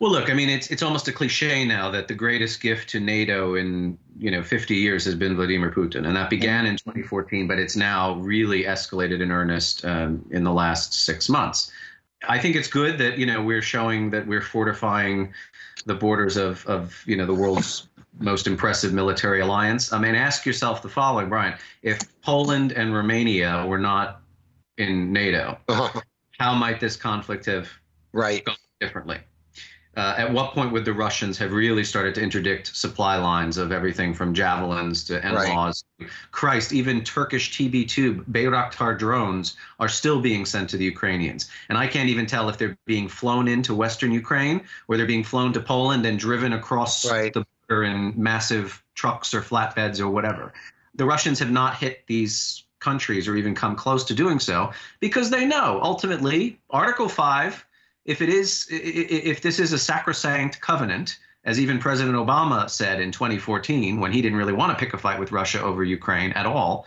[0.01, 3.01] Well, look, I mean, it's it's almost a cliche now that the greatest gift to
[3.01, 7.47] NATO in you know 50 years has been Vladimir Putin, and that began in 2014,
[7.47, 11.71] but it's now really escalated in earnest um, in the last six months.
[12.29, 15.33] I think it's good that you know we're showing that we're fortifying
[15.85, 19.93] the borders of of you know the world's most impressive military alliance.
[19.93, 24.21] I mean, ask yourself the following, Brian: If Poland and Romania were not
[24.79, 26.01] in NATO, uh-huh.
[26.39, 27.71] how might this conflict have
[28.13, 29.19] right gone differently?
[29.97, 33.73] Uh, at what point would the Russians have really started to interdict supply lines of
[33.73, 35.85] everything from javelins to NLAWs?
[35.99, 36.11] Right.
[36.33, 41.51] Christ, even Turkish TB2 Bayraktar drones are still being sent to the Ukrainians.
[41.71, 45.25] And I can't even tell if they're being flown into Western Ukraine or they're being
[45.25, 47.33] flown to Poland and driven across right.
[47.33, 50.53] the border in massive trucks or flatbeds or whatever.
[50.95, 55.31] The Russians have not hit these countries or even come close to doing so because
[55.31, 57.66] they know ultimately Article 5
[58.07, 63.13] if it is if this is a sacrosanct covenant as even president obama said in
[63.13, 66.47] 2014 when he didn't really want to pick a fight with russia over ukraine at
[66.47, 66.87] all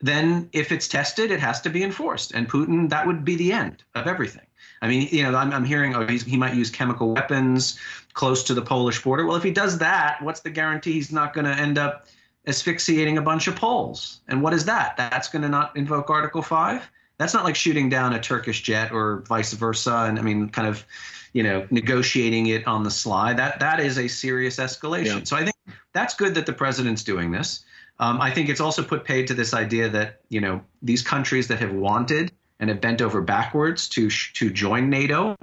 [0.00, 2.32] then if it's tested it has to be enforced.
[2.32, 4.46] And putin that would be the end of everything.
[4.82, 7.78] I mean you know i'm, I'm hearing oh he might use chemical weapons
[8.12, 9.26] close to the polish border.
[9.26, 12.06] Well if he does that what's the guarantee he's not going to end up
[12.46, 14.20] asphyxiating a bunch of poles?
[14.28, 14.96] And what is that?
[14.98, 18.92] That's going to not invoke article 5 that's not like shooting down a Turkish jet
[18.92, 20.06] or vice versa.
[20.08, 20.84] And I mean, kind of,
[21.32, 23.34] you know, negotiating it on the sly.
[23.34, 25.18] That that is a serious escalation.
[25.18, 25.24] Yeah.
[25.24, 25.56] So I think
[25.92, 27.64] that's good that the president's doing this.
[28.00, 31.48] Um, I think it's also put paid to this idea that you know these countries
[31.48, 35.36] that have wanted and have bent over backwards to to join NATO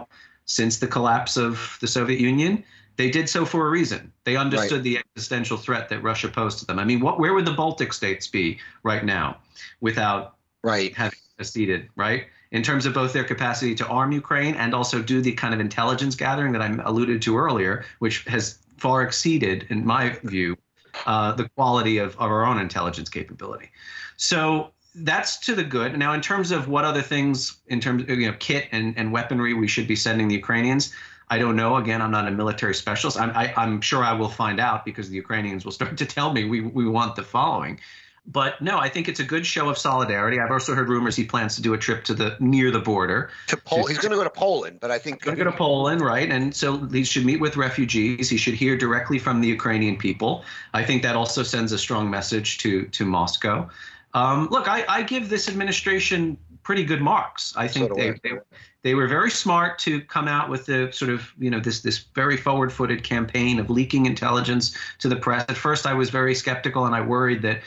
[0.45, 2.63] since the collapse of the Soviet Union,
[2.97, 4.11] they did so for a reason.
[4.25, 4.83] They understood right.
[4.83, 6.77] the existential threat that Russia posed to them.
[6.77, 9.37] I mean, what where would the Baltic states be right now
[9.79, 12.25] without right having seceded, right?
[12.51, 15.59] In terms of both their capacity to arm Ukraine and also do the kind of
[15.59, 20.57] intelligence gathering that I alluded to earlier, which has far exceeded, in my view,
[21.05, 23.69] uh, the quality of, of our own intelligence capability.
[24.17, 25.97] So that's to the good.
[25.97, 29.11] Now, in terms of what other things, in terms of you know, kit and, and
[29.11, 30.93] weaponry we should be sending the Ukrainians,
[31.29, 31.77] I don't know.
[31.77, 33.17] Again, I'm not a military specialist.
[33.17, 36.05] I'm, I, i am sure I will find out because the Ukrainians will start to
[36.05, 37.79] tell me we, we want the following.
[38.27, 40.39] But no, I think it's a good show of solidarity.
[40.39, 43.31] I've also heard rumors he plans to do a trip to the near the border.
[43.47, 45.57] To Pol- he's going to go to Poland, but I think going to go to
[45.57, 46.29] Poland, right?
[46.31, 48.29] And so he should meet with refugees.
[48.29, 50.45] He should hear directly from the Ukrainian people.
[50.73, 53.69] I think that also sends a strong message to to Moscow.
[54.13, 57.53] Um, look, I, I give this administration pretty good marks.
[57.57, 58.37] I think so they, they,
[58.83, 62.05] they were very smart to come out with the sort of you know this this
[62.15, 65.43] very forward-footed campaign of leaking intelligence to the press.
[65.49, 67.61] At first, I was very skeptical and I worried that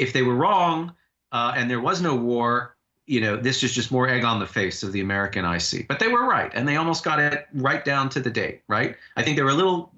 [0.00, 0.94] if they were wrong
[1.32, 4.46] uh, and there was no war, you know, this is just more egg on the
[4.46, 5.88] face of the American IC.
[5.88, 8.96] But they were right, and they almost got it right down to the date, right?
[9.16, 9.92] I think they were a little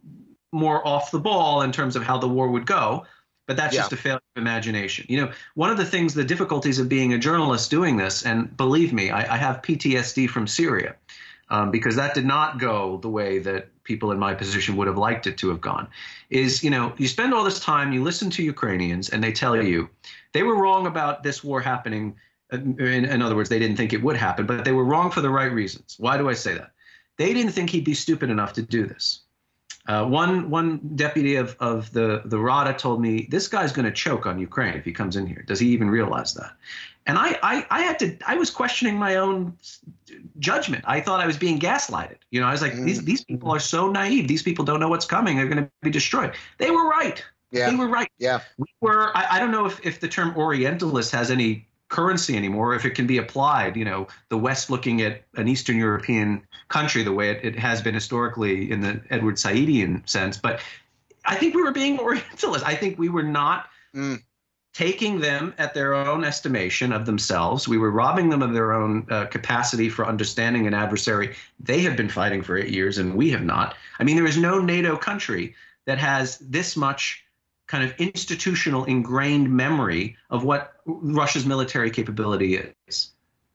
[0.52, 3.06] more off the ball in terms of how the war would go,
[3.46, 3.82] but that's yeah.
[3.82, 5.06] just a failure of imagination.
[5.08, 8.54] You know, one of the things, the difficulties of being a journalist doing this, and
[8.56, 10.96] believe me, I, I have PTSD from Syria.
[11.50, 14.98] Um, because that did not go the way that people in my position would have
[14.98, 15.88] liked it to have gone
[16.30, 19.60] is you know you spend all this time you listen to ukrainians and they tell
[19.60, 19.88] you
[20.32, 22.14] they were wrong about this war happening
[22.52, 25.20] in, in, other words they didn't think it would happen but they were wrong for
[25.20, 26.72] the right reasons why do i say that
[27.16, 29.22] they didn't think he'd be stupid enough to do this
[29.88, 33.90] uh, one one deputy of, of the the Rada told me this guy's going to
[33.90, 35.42] choke on Ukraine if he comes in here.
[35.42, 36.52] Does he even realize that?
[37.06, 39.56] And I, I I had to I was questioning my own
[40.38, 40.84] judgment.
[40.86, 42.18] I thought I was being gaslighted.
[42.30, 42.84] You know, I was like, mm-hmm.
[42.84, 44.28] these these people are so naive.
[44.28, 45.36] These people don't know what's coming.
[45.36, 46.34] They're going to be destroyed.
[46.58, 47.22] They were right.
[47.50, 47.70] Yeah.
[47.70, 48.10] They were right.
[48.18, 48.40] Yeah.
[48.56, 49.16] We were.
[49.16, 52.90] I, I don't know if if the term Orientalist has any currency anymore, if it
[52.90, 53.76] can be applied.
[53.76, 57.82] You know, the West looking at an Eastern European country the way it, it has
[57.82, 60.38] been historically in the Edward Saidian sense.
[60.38, 60.60] But
[61.24, 62.64] I think we were being Orientalist.
[62.64, 63.66] I think we were not.
[63.94, 64.22] Mm
[64.72, 67.68] taking them at their own estimation of themselves.
[67.68, 71.96] We were robbing them of their own uh, capacity for understanding an adversary they have
[71.96, 73.76] been fighting for eight years and we have not.
[73.98, 75.54] I mean, there is no NATO country
[75.84, 77.24] that has this much
[77.66, 83.12] kind of institutional ingrained memory of what Russia's military capability is,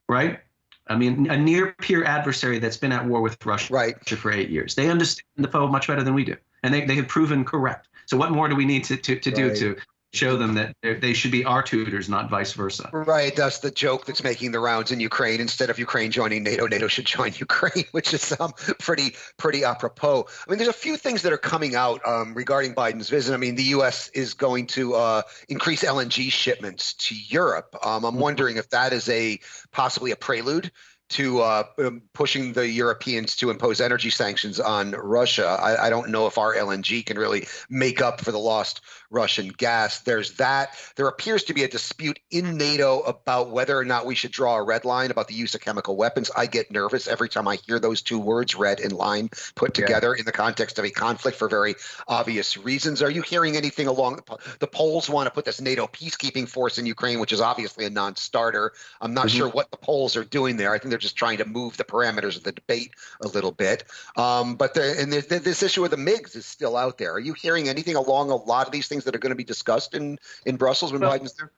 [0.07, 0.39] right?
[0.87, 4.09] I mean, a near peer adversary that's been at war with Russia right.
[4.09, 4.75] for eight years.
[4.75, 7.89] They understand the foe much better than we do, and they, they have proven correct.
[8.05, 9.75] So, what more do we need to, to, to do to
[10.13, 12.89] show them that they should be our tutors, not vice versa.
[12.91, 13.35] Right.
[13.35, 15.41] That's the joke that's making the rounds in Ukraine.
[15.41, 20.25] Instead of Ukraine joining NATO, NATO should join Ukraine, which is um, pretty pretty apropos.
[20.47, 23.33] I mean, there's a few things that are coming out um, regarding Biden's visit.
[23.33, 24.09] I mean, the U.S.
[24.09, 27.75] is going to uh, increase LNG shipments to Europe.
[27.83, 28.21] Um, I'm mm-hmm.
[28.21, 29.39] wondering if that is a
[29.71, 30.71] possibly a prelude
[31.09, 35.47] to uh, um, pushing the Europeans to impose energy sanctions on Russia.
[35.47, 39.49] I, I, don't know if our LNG can really make up for the lost Russian
[39.49, 39.99] gas.
[40.01, 40.75] There's that.
[40.95, 44.55] There appears to be a dispute in NATO about whether or not we should draw
[44.57, 46.29] a red line about the use of chemical weapons.
[46.35, 50.13] I get nervous every time I hear those two words, red and line, put together
[50.15, 50.19] yeah.
[50.19, 51.75] in the context of a conflict for very
[52.07, 53.01] obvious reasons.
[53.01, 54.19] Are you hearing anything along
[54.59, 57.89] the Poles want to put this NATO peacekeeping force in Ukraine, which is obviously a
[57.89, 58.73] non-starter.
[59.01, 59.37] I'm not mm-hmm.
[59.37, 60.73] sure what the Poles are doing there.
[60.73, 62.91] I think they're just trying to move the parameters of the debate
[63.21, 63.83] a little bit.
[64.15, 67.13] Um, but the, and the, this issue of the MiGs is still out there.
[67.13, 68.96] Are you hearing anything along a lot of these things?
[68.97, 71.51] Things that are going to be discussed in in Brussels when well, Biden's there?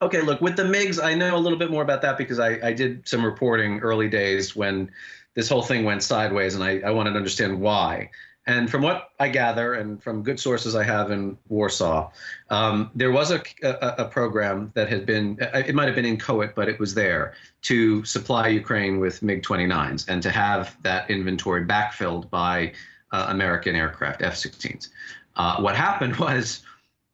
[0.00, 2.58] Okay, look with the MIGs, I know a little bit more about that because I,
[2.62, 4.90] I did some reporting early days when
[5.34, 8.10] this whole thing went sideways, and I, I wanted to understand why.
[8.46, 12.10] And from what I gather, and from good sources I have in Warsaw,
[12.48, 16.16] um, there was a, a, a, program that had been, it might have been in
[16.16, 21.10] COIT, but it was there to supply Ukraine with MiG 29s and to have that
[21.10, 22.72] inventory backfilled by
[23.12, 24.88] uh, American aircraft, F 16s.
[25.36, 26.62] Uh, what happened was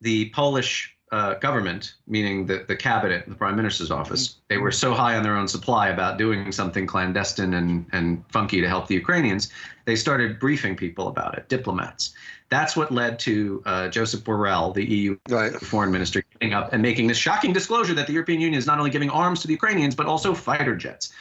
[0.04, 4.92] the Polish uh, government, meaning the, the cabinet, the prime minister's office, they were so
[4.94, 8.94] high on their own supply about doing something clandestine and, and funky to help the
[8.94, 9.50] Ukrainians,
[9.84, 12.14] they started briefing people about it, diplomats.
[12.50, 15.52] That's what led to uh, Joseph Borrell, the EU right.
[15.54, 18.78] foreign minister, getting up and making this shocking disclosure that the European Union is not
[18.78, 21.12] only giving arms to the Ukrainians, but also fighter jets.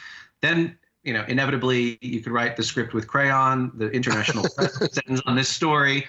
[0.42, 3.70] Then you know, inevitably you could write the script with crayon.
[3.74, 6.06] The international press sends on this story,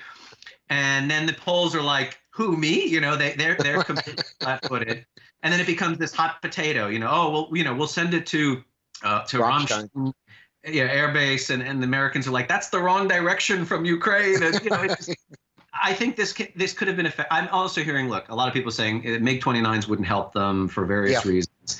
[0.70, 2.86] and then the Poles are like, who me?
[2.86, 5.06] You know, they they're they're completely flat-footed,
[5.42, 6.88] and then it becomes this hot potato.
[6.88, 8.62] You know, oh well, you know, we'll send it to
[9.04, 10.14] uh, to Ramstein,
[10.68, 14.44] yeah, air base, and and the Americans are like, that's the wrong direction from Ukraine,
[14.44, 14.86] and you know.
[14.88, 15.16] Just,
[15.82, 17.06] I think this this could have been.
[17.06, 18.10] Effect- I'm also hearing.
[18.10, 21.32] Look, a lot of people saying MiG 29s wouldn't help them for various yeah.
[21.32, 21.80] reasons.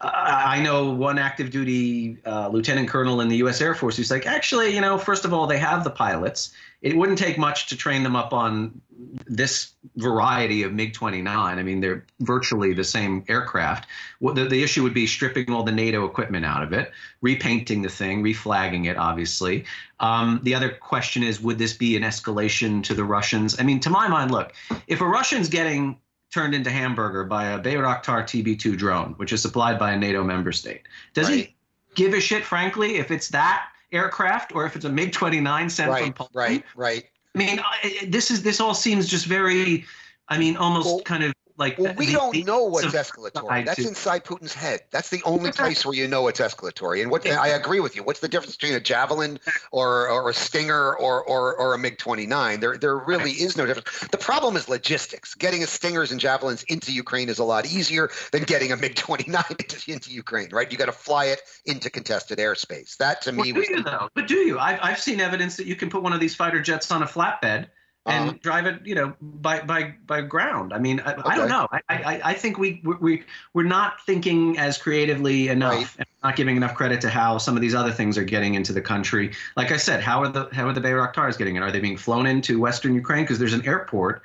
[0.00, 3.60] I know one active duty uh, lieutenant colonel in the U.S.
[3.60, 6.52] Air Force who's like, actually, you know, first of all, they have the pilots.
[6.82, 8.80] It wouldn't take much to train them up on
[9.26, 11.58] this variety of MiG 29.
[11.58, 13.88] I mean, they're virtually the same aircraft.
[14.20, 16.90] The, the issue would be stripping all the NATO equipment out of it,
[17.20, 19.64] repainting the thing, reflagging it, obviously.
[20.00, 23.58] Um, the other question is would this be an escalation to the Russians?
[23.60, 24.52] I mean, to my mind, look,
[24.86, 25.98] if a Russian's getting
[26.32, 30.50] turned into hamburger by a Bayraktar TB2 drone, which is supplied by a NATO member
[30.50, 30.82] state.
[31.12, 31.46] Does right.
[31.46, 31.54] he
[31.94, 35.90] give a shit, frankly, if it's that aircraft or if it's a MiG 29 sent
[35.90, 36.34] right, from Poland?
[36.34, 37.04] Right, right.
[37.34, 37.60] I mean,
[38.08, 39.84] this is this all seems just very,
[40.28, 43.64] I mean, almost well, kind of like well, we the, don't the, know what's escalatory.
[43.64, 44.80] That's to, inside Putin's head.
[44.90, 47.02] That's the only place where you know it's escalatory.
[47.02, 48.02] And what I agree with you.
[48.02, 49.38] What's the difference between a javelin
[49.70, 52.60] or or a stinger or or, or a MiG twenty nine?
[52.60, 53.88] There there really is no difference.
[54.10, 55.34] The problem is logistics.
[55.34, 58.96] Getting a stingers and javelins into Ukraine is a lot easier than getting a MiG
[58.96, 59.44] twenty nine
[59.86, 60.48] into Ukraine.
[60.50, 60.70] Right?
[60.70, 62.96] You got to fly it into contested airspace.
[62.96, 63.68] That to well, me do was.
[63.68, 64.08] You, though?
[64.14, 64.58] But do you?
[64.58, 67.06] I've I've seen evidence that you can put one of these fighter jets on a
[67.06, 67.68] flatbed
[68.06, 68.38] and uh-huh.
[68.42, 70.72] drive it, you know, by by by ground.
[70.72, 71.22] I mean, I, okay.
[71.24, 71.68] I don't know.
[71.70, 73.22] I, I I think we we
[73.54, 75.88] we're not thinking as creatively enough, right.
[75.98, 78.72] and not giving enough credit to how some of these other things are getting into
[78.72, 79.32] the country.
[79.56, 81.62] Like I said, how are the how are the Bayraktars getting in?
[81.62, 83.22] Are they being flown into Western Ukraine?
[83.22, 84.22] Because there's an airport.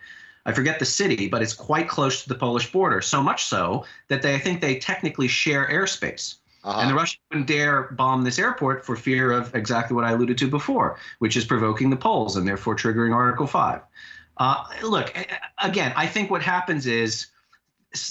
[0.47, 3.01] I forget the city, but it's quite close to the Polish border.
[3.01, 6.35] So much so that they I think they technically share airspace.
[6.67, 6.81] Uh-huh.
[6.81, 10.37] And the Russians wouldn't dare bomb this airport for fear of exactly what I alluded
[10.39, 13.79] to before, which is provoking the Poles and therefore triggering Article 5.
[14.35, 15.17] Uh, look,
[15.63, 17.27] again, I think what happens is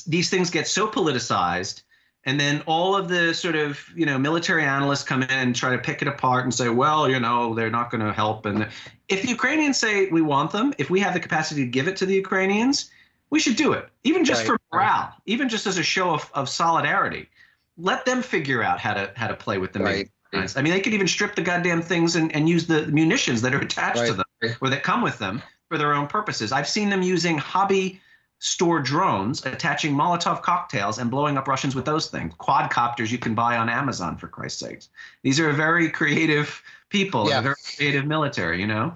[0.06, 1.82] these things get so politicized
[2.24, 5.70] and then all of the sort of you know military analysts come in and try
[5.70, 8.66] to pick it apart and say well you know they're not going to help and
[9.08, 11.96] if the ukrainians say we want them if we have the capacity to give it
[11.96, 12.90] to the ukrainians
[13.30, 14.58] we should do it even just right.
[14.58, 17.28] for morale even just as a show of, of solidarity
[17.76, 20.10] let them figure out how to how to play with the right.
[20.32, 23.54] I mean, they could even strip the goddamn things and, and use the munitions that
[23.54, 24.08] are attached right.
[24.08, 26.52] to them or that come with them for their own purposes.
[26.52, 28.00] I've seen them using hobby
[28.38, 32.34] store drones, attaching Molotov cocktails and blowing up Russians with those things.
[32.34, 34.88] Quadcopters you can buy on Amazon, for Christ's sakes.
[35.22, 37.40] These are very creative people, yeah.
[37.40, 38.94] very creative military, you know?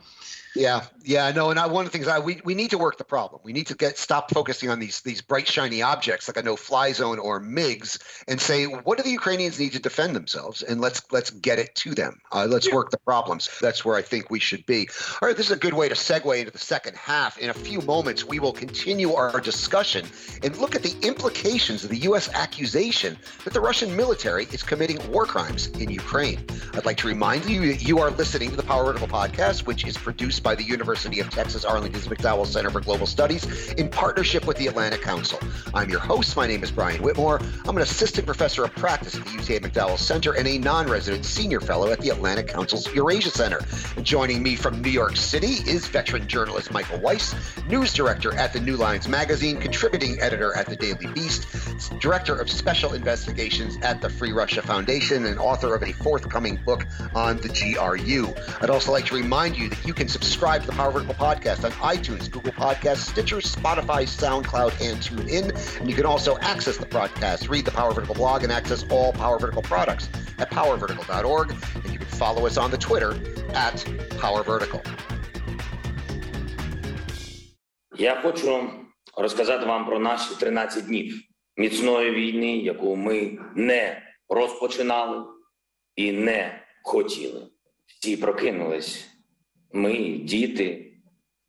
[0.54, 2.98] Yeah, yeah, no, and I, one of the things I we, we need to work
[2.98, 3.40] the problem.
[3.44, 6.56] We need to get stop focusing on these these bright shiny objects like a no
[6.56, 10.80] fly zone or MIGs and say what do the Ukrainians need to defend themselves and
[10.80, 12.20] let's let's get it to them.
[12.32, 12.74] Uh, let's yeah.
[12.74, 13.48] work the problems.
[13.60, 14.88] That's where I think we should be.
[15.22, 17.38] All right, this is a good way to segue into the second half.
[17.38, 20.06] In a few moments, we will continue our discussion
[20.42, 22.28] and look at the implications of the U.S.
[22.34, 26.44] accusation that the Russian military is committing war crimes in Ukraine.
[26.74, 29.86] I'd like to remind you that you are listening to the Power Vertical podcast, which
[29.86, 34.46] is produced by the University of Texas Arlington's McDowell Center for Global Studies in partnership
[34.46, 35.38] with the Atlantic Council.
[35.74, 36.36] I'm your host.
[36.36, 37.40] My name is Brian Whitmore.
[37.66, 41.24] I'm an assistant professor of practice at the UTA McDowell Center and a non resident
[41.24, 43.60] senior fellow at the Atlantic Council's Eurasia Center.
[44.02, 47.34] Joining me from New York City is veteran journalist Michael Weiss,
[47.66, 51.46] news director at the New Lines Magazine, contributing editor at the Daily Beast,
[52.00, 56.86] director of special investigations at the Free Russia Foundation, and author of a forthcoming book
[57.14, 58.34] on the GRU.
[58.60, 61.64] I'd also like to remind you that you can subscribe to the Power Vertical Podcast
[61.64, 65.80] on iTunes, Google Podcasts, Stitcher, Spotify, SoundCloud, and TuneIn.
[65.80, 69.12] And you can also access the podcast, read the Power Vertical blog, and access all
[69.12, 70.08] Power Vertical products
[70.38, 71.50] at powervertical.org.
[71.74, 73.12] And you can follow us on the Twitter
[73.54, 73.84] at
[74.18, 74.80] Power Vertical.
[77.98, 78.70] Я хочу
[79.16, 81.20] розказати вам про наші 13 днів
[81.56, 85.24] міцної війни, яку ми не розпочинали
[85.96, 87.46] і не хотіли.
[87.86, 89.09] Всі прокинулись.
[89.72, 90.92] Ми, діти,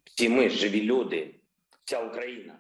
[0.04, 1.36] всі ми живі люди,
[1.86, 2.58] вся Україна.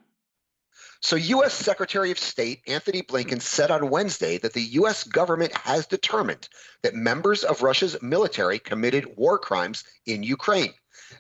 [1.04, 1.54] So, U.S.
[1.54, 5.04] Secretary of State Antony Blinken said on Wednesday that the U.S.
[5.04, 6.48] government has determined
[6.84, 10.74] that members of Russia's military committed war crimes in Ukraine.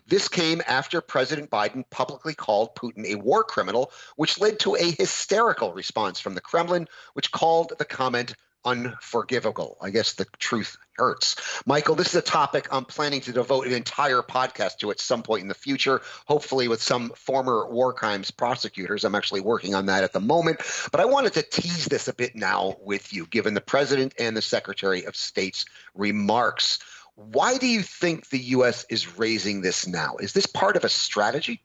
[0.07, 4.91] This came after President Biden publicly called Putin a war criminal, which led to a
[4.91, 8.35] hysterical response from the Kremlin, which called the comment
[8.66, 9.78] unforgivable.
[9.82, 11.36] I guess the truth hurts.
[11.66, 15.24] Michael, this is a topic I'm planning to devote an entire podcast to at some
[15.24, 19.03] point in the future, hopefully with some former war crimes prosecutors.
[19.03, 20.62] I'm actually working on that at the moment.
[20.91, 24.36] But I wanted to tease this a bit now with you, given the president and
[24.36, 26.80] the secretary of state's remarks.
[27.16, 28.86] Why do you think the U.S.
[28.89, 30.16] is raising this now?
[30.18, 31.64] Is this part of a strategy?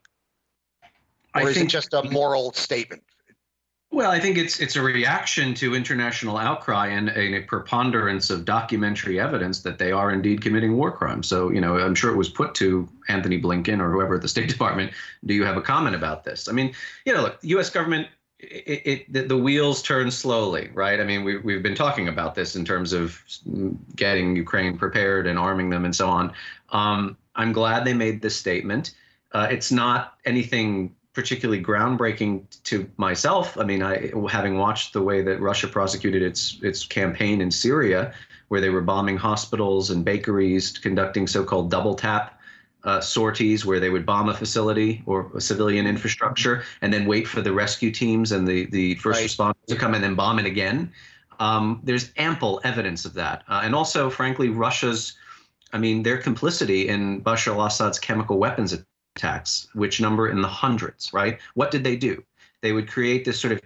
[1.35, 3.03] Or I is it just a moral statement?
[3.93, 8.45] Well, I think it's it's a reaction to international outcry and, and, a preponderance of
[8.45, 11.29] documentary evidence that they are indeed committing war crimes.
[11.29, 14.29] So, you know, I'm sure it was put to Antony Blinken or whoever at the
[14.29, 14.93] State Department.
[15.25, 16.49] Do you have a comment about this?
[16.49, 16.75] I mean,
[17.05, 17.71] you know, look, U.S.
[17.71, 18.09] government.
[18.39, 21.01] It, it the, the wheels turn slowly, right?
[21.01, 23.19] I mean, we, we've been talking about this in terms of
[23.95, 26.35] getting Ukraine prepared and arming them and so on.
[26.69, 28.93] Um, I'm glad they made this statement.
[29.33, 33.57] Uh, it's not anything particularly groundbreaking to myself.
[33.57, 38.13] I mean, I having watched the way that Russia prosecuted its its campaign in Syria,
[38.49, 42.39] where they were bombing hospitals and bakeries, conducting so-called double tap
[42.85, 47.27] uh, sorties, where they would bomb a facility or a civilian infrastructure, and then wait
[47.27, 49.31] for the rescue teams and the the first right.
[49.31, 50.93] responders to come and then bomb it again.
[51.41, 55.17] Um, there's ample evidence of that, uh, and also, frankly, Russia's.
[55.73, 58.73] I mean, their complicity in Bashar al-Assad's chemical weapons
[59.17, 61.39] attacks, which number in the hundreds, right?
[61.55, 62.23] What did they do?
[62.63, 63.61] They would create this sort of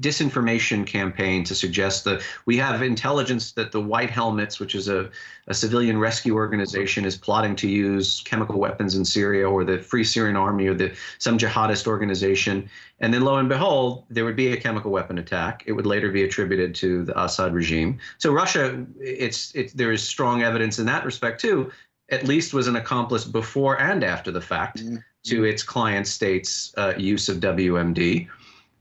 [0.00, 5.10] disinformation campaign to suggest that we have intelligence that the White Helmets, which is a,
[5.46, 10.02] a civilian rescue organization, is plotting to use chemical weapons in Syria, or the Free
[10.02, 12.68] Syrian Army, or the some jihadist organization.
[12.98, 15.62] And then, lo and behold, there would be a chemical weapon attack.
[15.66, 17.98] It would later be attributed to the Assad regime.
[18.18, 21.70] So Russia, it's, it's there is strong evidence in that respect too
[22.10, 24.96] at least was an accomplice before and after the fact mm-hmm.
[25.24, 28.28] to its client states' uh, use of WMD.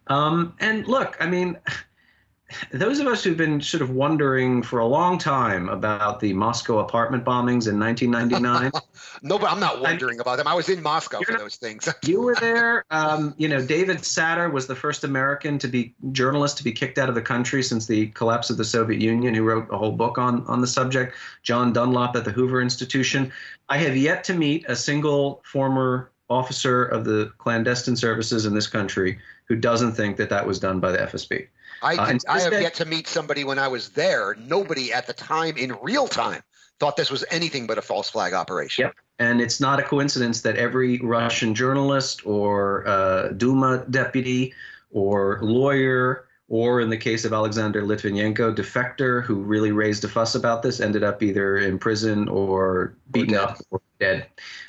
[0.07, 1.57] Um, and look, I mean,
[2.71, 6.79] those of us who've been sort of wondering for a long time about the Moscow
[6.79, 8.71] apartment bombings in 1999.
[9.23, 10.47] no, but I'm not wondering I, about them.
[10.47, 11.87] I was in Moscow for those things.
[12.05, 12.85] you were there.
[12.91, 16.97] Um, you know, David Satter was the first American to be journalist to be kicked
[16.97, 19.91] out of the country since the collapse of the Soviet Union, who wrote a whole
[19.91, 21.15] book on on the subject.
[21.43, 23.31] John Dunlop at the Hoover Institution.
[23.69, 28.67] I have yet to meet a single former officer of the clandestine services in this
[28.67, 31.47] country who doesn't think that that was done by the FSB.
[31.81, 34.35] I, uh, I have yet to meet somebody when I was there.
[34.39, 36.41] Nobody at the time in real time
[36.79, 38.83] thought this was anything but a false flag operation.
[38.85, 38.95] Yep.
[39.19, 44.53] And it's not a coincidence that every Russian journalist or uh, Duma deputy
[44.91, 50.35] or lawyer or in the case of Alexander Litvinenko, defector who really raised a fuss
[50.35, 53.41] about this, ended up either in prison or beaten dead.
[53.41, 54.27] up or dead.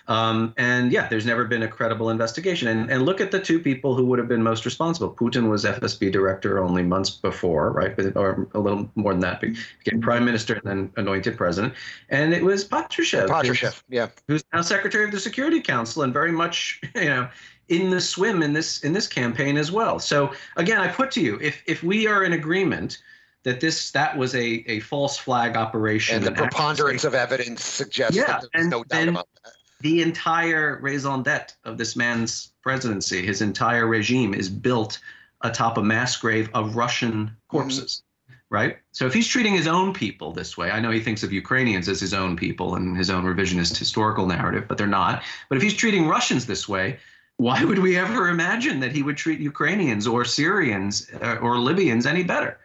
[0.09, 2.69] Um, and yeah, there's never been a credible investigation.
[2.69, 5.13] And, and look at the two people who would have been most responsible.
[5.13, 7.95] Putin was FSB director only months before, right?
[8.17, 11.75] Or a little more than that, became prime minister and then anointed president.
[12.09, 13.29] And it was Patrushev.
[13.29, 14.09] Patrushev, yeah.
[14.29, 17.29] Who's now secretary of the Security Council and very much, you know,
[17.69, 19.99] in the swim in this in this campaign as well.
[19.99, 22.99] So again, I put to you, if if we are in agreement
[23.43, 28.17] that this that was a, a false flag operation, And the preponderance of evidence suggests
[28.17, 29.53] Yeah, that there's and no doubt about that.
[29.81, 34.99] the entire raison d'etre of this man's presidency, his entire regime is built
[35.43, 38.03] atop a mass grave of Russian corpses.
[38.49, 38.79] Right?
[38.93, 41.89] So if he's treating his own people this way, I know he thinks of Ukrainians
[41.89, 45.25] as his own people and his own revisionist historical narrative, but they're not.
[45.49, 46.99] But if he's treating Russians this way,
[47.39, 52.07] why would we ever imagine that he would treat Ukrainians or Syrians uh, or Libyans
[52.07, 52.59] any better?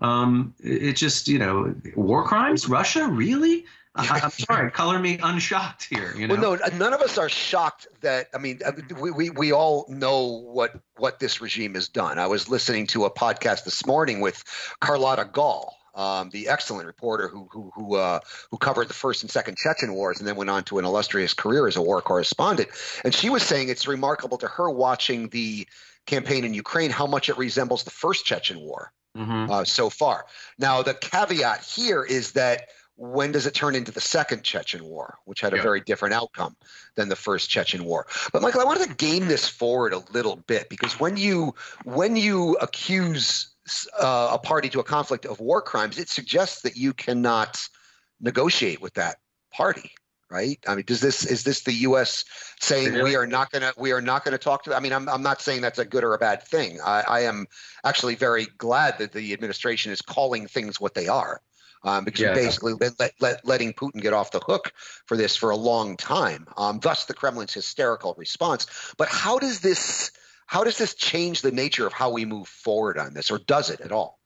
[0.00, 3.64] Um, it just, you know, war crimes, Russia, really?
[3.96, 6.14] I'm sorry, color me unshocked here.
[6.16, 8.28] You know, Well, no, none of us are shocked that.
[8.34, 12.18] I mean, uh, we, we we all know what what this regime has done.
[12.18, 14.44] I was listening to a podcast this morning with
[14.80, 18.20] Carlotta Gall, um, the excellent reporter who who who uh,
[18.50, 21.34] who covered the first and second Chechen wars, and then went on to an illustrious
[21.34, 22.68] career as a war correspondent.
[23.04, 25.66] And she was saying it's remarkable to her watching the
[26.06, 29.50] campaign in Ukraine how much it resembles the first Chechen war Mhm.
[29.50, 30.26] uh, so far.
[30.58, 35.18] Now, the caveat here is that when does it turn into the second Chechen war,
[35.26, 35.62] which had a Yeah.
[35.62, 36.56] very different outcome
[36.94, 38.06] than the first Chechen war?
[38.32, 42.16] But Michael, I wanted to game this forward a little bit because when you when
[42.16, 43.48] you accuse
[44.00, 47.60] uh, a party to a conflict of war crimes, it suggests that you cannot
[48.20, 49.16] negotiate with that
[49.52, 49.92] party.
[50.28, 50.58] Right?
[50.66, 52.24] I mean, does this is this the U.S.
[52.60, 53.10] saying Really?
[53.10, 54.74] we are not going to we are not to talk to?
[54.74, 56.80] I mean, I'm I'm not saying that's a good or a bad thing.
[56.84, 57.46] I, I am
[57.84, 61.42] actually very glad that the administration is calling things what they are.
[61.86, 62.34] Um, because Yeah.
[62.34, 64.72] basically been let, let, letting Putin get off the hook
[65.06, 66.48] for this for a long time.
[66.56, 68.66] Um, thus, the Kremlin's hysterical response.
[68.98, 70.10] But how does this
[70.46, 73.70] how does this change the nature of how we move forward on this, or does
[73.70, 74.18] it at all?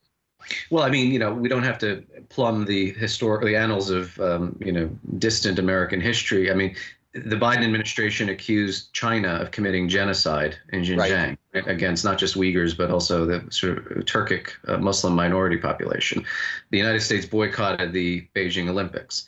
[0.70, 4.18] Well, I mean, you know, we don't have to plumb the historic the annals of
[4.20, 6.50] um, you know distant American history.
[6.50, 6.76] I mean,
[7.12, 12.90] the Biden administration accused China of committing genocide in Xinjiang against not just Uyghurs but
[12.90, 16.24] also the sort of Turkic uh, Muslim minority population.
[16.70, 19.26] The United States boycotted the Beijing Olympics.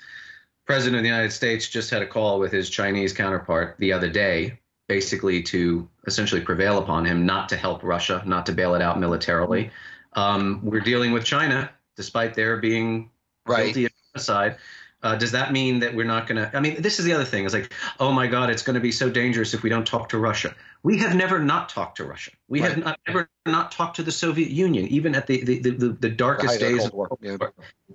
[0.64, 4.08] President of the United States just had a call with his Chinese counterpart the other
[4.08, 8.82] day, basically to essentially prevail upon him not to help Russia, not to bail it
[8.82, 9.70] out militarily.
[10.12, 13.10] Um, we're dealing with China, despite their being
[13.44, 13.64] Right.
[13.66, 14.56] guilty of genocide.
[15.02, 16.56] Uh, does that mean that we're not going to?
[16.56, 17.44] I mean, this is the other thing.
[17.44, 20.08] It's like, oh my God, it's going to be so dangerous if we don't talk
[20.10, 20.54] to Russia.
[20.84, 22.32] We have never not talked to Russia.
[22.48, 22.84] We have Right.
[22.84, 26.54] not ever not talked to the Soviet Union, even at the the, the, the, darkest
[26.54, 26.80] of the days.
[26.80, 27.18] Cold War.
[27.20, 27.36] Yeah.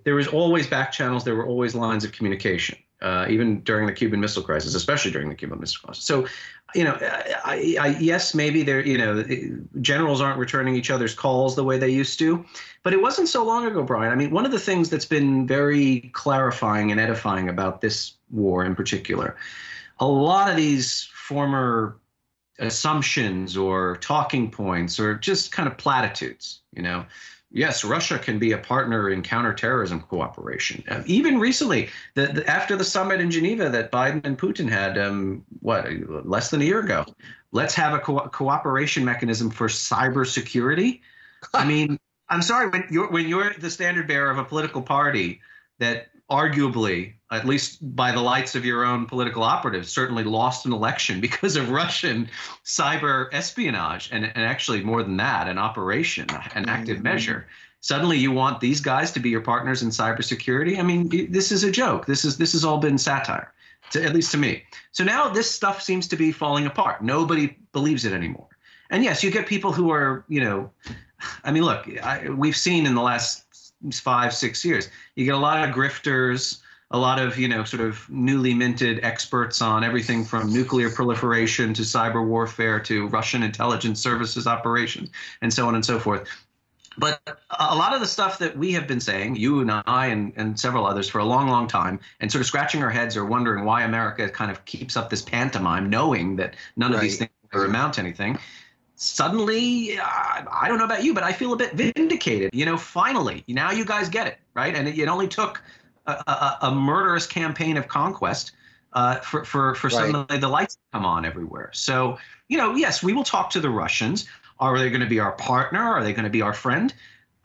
[0.06, 1.24] There was always back channels.
[1.24, 5.28] There were always lines of communication, uh, even during the Cuban Missile Crisis, especially during
[5.28, 6.06] the Cuban Missile Crisis.
[6.06, 6.28] So,
[6.76, 9.24] you know, I, I, yes, maybe there, you know,
[9.82, 12.46] generals aren't returning each other's calls the way they used to,
[12.84, 14.14] but it wasn't so long ago, Brian.
[14.14, 18.64] I mean, one of the things that's been very clarifying and edifying about this war
[18.64, 19.36] in particular,
[20.00, 21.98] a lot of these former
[22.60, 27.06] assumptions or talking points or just kind of platitudes, you know.
[27.50, 30.84] Yes, Russia can be a partner in counterterrorism cooperation.
[30.90, 34.98] Uh, even recently, the, the, after the summit in Geneva that Biden and Putin had,
[34.98, 35.88] um, what,
[36.26, 37.06] less than a year ago,
[37.54, 41.00] let's have a co- cooperation mechanism for cybersecurity.
[41.54, 41.98] I mean,
[42.30, 45.40] I'm sorry when you're when you're the standard bearer of a political party
[45.80, 50.74] that arguably, at least by the lights of your own political operatives, certainly lost an
[50.74, 52.30] election because of Russian
[52.66, 57.04] cyber espionage, and, and actually more than that, an operation, an active Mhm.
[57.04, 57.48] measure.
[57.82, 60.80] Suddenly, you want these guys to be your partners in cybersecurity.
[60.80, 62.06] I mean, this is a joke.
[62.06, 63.54] This is this has all been satire,
[63.92, 64.64] to, at least to me.
[64.92, 67.04] So now this stuff seems to be falling apart.
[67.04, 68.48] Nobody believes it anymore.
[68.90, 70.72] And yes, you get people who are, you know,
[71.44, 75.38] I mean, look, I, we've seen in the last five, six years, you get a
[75.38, 76.62] lot of grifters,
[76.92, 81.74] a lot of, you know, sort of newly minted experts on everything from nuclear proliferation
[81.74, 85.10] to cyber warfare to Russian intelligence services operations
[85.42, 86.28] and so on and so forth.
[86.98, 87.22] But
[87.60, 90.60] a lot of the stuff that we have been saying, you and I and, and
[90.60, 93.66] several others for a long, long time, and sort of scratching our heads or wondering
[93.66, 97.64] why America kind of keeps up this pantomime, knowing that none of these things will
[97.64, 98.38] amount to anything
[99.00, 102.50] suddenly uh, i don't know about you but i feel a bit vindicated.
[102.52, 104.76] You know finally now you guys get it right?
[104.76, 105.62] And it, it only took
[106.08, 108.54] a, a, a murderous campaign of conquest
[108.94, 110.12] uh, for for for Right.
[110.12, 113.60] suddenly the lights to come on everywhere so you know yes we will talk to
[113.60, 114.28] the russians
[114.60, 115.80] Are they going to be our partner?
[115.80, 116.92] Are they going to be our friend?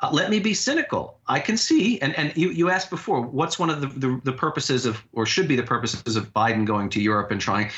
[0.00, 1.20] Uh, let me be cynical.
[1.28, 4.32] I can see, and, and you, you asked before, what's one of the, the, the
[4.32, 7.70] purposes of, or should be the purposes of Biden going to Europe and trying?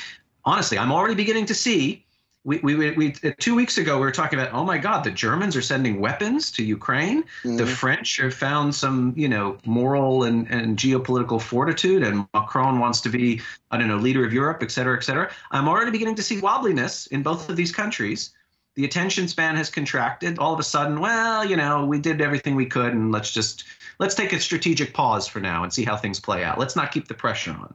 [0.45, 2.04] Honestly, I'm already beginning to see
[2.45, 5.57] we, we, we, two weeks ago we were talking about oh my god the germans
[5.57, 7.23] are sending weapons to ukraine.
[7.23, 7.57] Mm-hmm.
[7.57, 13.01] the french have found some you know moral and, and geopolitical fortitude and macron wants
[13.03, 13.41] to be
[13.71, 15.31] i don't know leader of europe et cetera et cetera.
[15.51, 18.35] I'm already beginning to see wobbliness in both of these countries.
[18.75, 20.39] The attention span has contracted.
[20.39, 23.65] All of a sudden well you know we did everything we could and let's just
[23.99, 26.59] let's take a strategic pause for now and see how things play out.
[26.59, 27.75] Let's not keep the pressure on.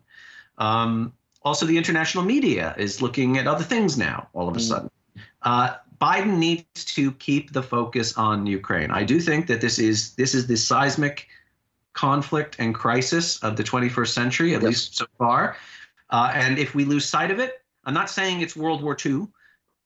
[0.57, 4.67] Um, also the international media is looking at other things now all of a mm.
[4.67, 4.91] sudden.
[5.41, 8.91] Uh, biden needs to keep the focus on ukraine.
[8.91, 11.27] I do think that this is this is the seismic
[11.93, 14.67] conflict and crisis of the 21st century at yes.
[14.67, 15.57] least so far.
[16.09, 19.25] Uh, and if we lose sight of it i'm not saying it's world war ii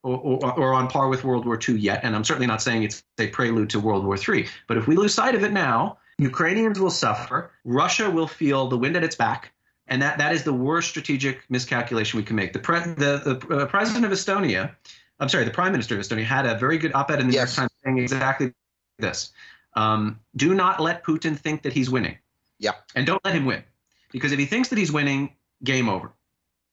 [0.04, 2.84] or, or, or, on par with world war ii yet and i'm certainly not saying
[2.84, 5.97] it's a prelude to world war iii but if we lose sight of it now
[6.18, 7.51] ukrainians will suffer.
[7.66, 9.51] Russia will feel the wind at its back
[9.88, 12.53] and that that is the worst strategic miscalculation we can make.
[12.53, 14.75] The pre, the, the uh, president of Estonia,
[15.19, 17.57] I'm sorry, the prime minister of Estonia had a very good op-ed in the yes.
[17.57, 18.53] New York Times saying exactly
[18.99, 19.31] this:
[19.75, 22.17] um, Do not let Putin think that he's winning.
[22.59, 22.73] Yeah.
[22.95, 23.63] And don't let him win,
[24.11, 26.11] because if he thinks that he's winning, game over,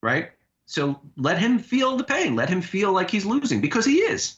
[0.03, 0.31] right?
[0.67, 2.37] So let him feel the pain.
[2.37, 4.37] Let him feel like he's losing because he is.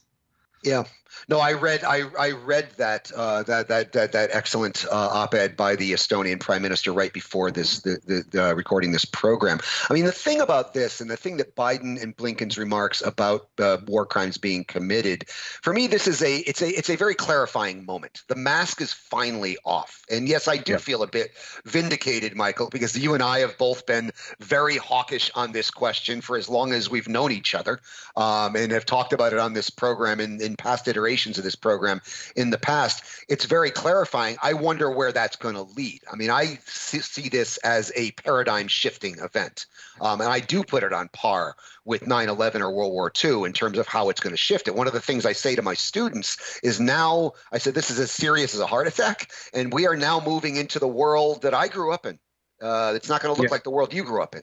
[0.63, 0.85] Yeah.
[1.29, 5.57] No, I read I, I read that uh, that that that that excellent uh, op-ed
[5.57, 9.61] by the Estonian Prime Minister right before this the, the, the, recording this program.
[9.89, 13.49] I mean, the thing about this and the thing that Biden and Blinken's remarks about
[13.59, 17.15] uh, war crimes being committed, for me, this is a it's a it's a very
[17.15, 18.23] clarifying moment.
[18.29, 20.79] The mask is finally off, and yes, I do yeah.
[20.79, 21.33] feel a bit
[21.65, 26.37] vindicated, Michael, because you and I have both been very hawkish on this question for
[26.37, 27.81] as long as we've known each other,
[28.17, 31.45] um, and have talked about it on this program in, in past iterations iterations of
[31.45, 32.01] this program
[32.37, 34.37] in the past, it's very clarifying.
[34.43, 36.01] I wonder where that's going to lead.
[36.11, 39.67] I mean, I see this as a paradigm shifting event.
[40.01, 43.45] Um, and I do put it on par with 9 11 or World War II
[43.45, 44.75] in terms of how it's going to shift it.
[44.75, 47.99] One of the things I say to my students is now, I said, this is
[47.99, 49.31] as serious as a heart attack.
[49.53, 52.19] And we are now moving into the world that I grew up in.
[52.61, 53.55] Uh, it's not going to look yeah.
[53.55, 54.43] like the world you grew up in.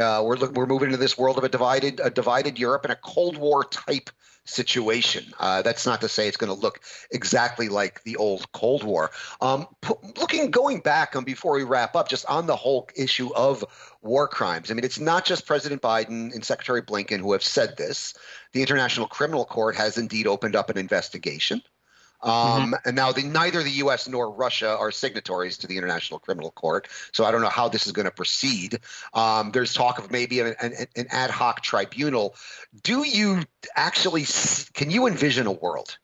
[0.00, 2.92] Uh, we're look, we're moving into this world of a divided a divided Europe and
[2.92, 4.10] a Cold War type
[4.50, 5.32] situation.
[5.38, 6.80] Uh, that's not to say it's going to look
[7.10, 9.10] exactly like the old Cold War.
[9.40, 13.32] Um, p- looking going back um, before we wrap up, just on the whole issue
[13.34, 13.64] of
[14.02, 14.70] war crimes.
[14.70, 18.14] I mean, it's not just President Biden and Secretary Blinken who have said this.
[18.52, 21.62] The International Criminal Court has indeed opened up an investigation.
[22.22, 22.74] Um, mm-hmm.
[22.84, 24.08] And now, the, neither the U.S.
[24.08, 27.86] nor Russia are signatories to the International Criminal Court, so I don't know how this
[27.86, 28.80] is going to proceed.
[29.14, 32.34] Um, there's talk of maybe an, an, an, ad hoc tribunal.
[32.82, 33.42] Do you
[33.74, 34.24] actually
[34.74, 35.98] can you envision a world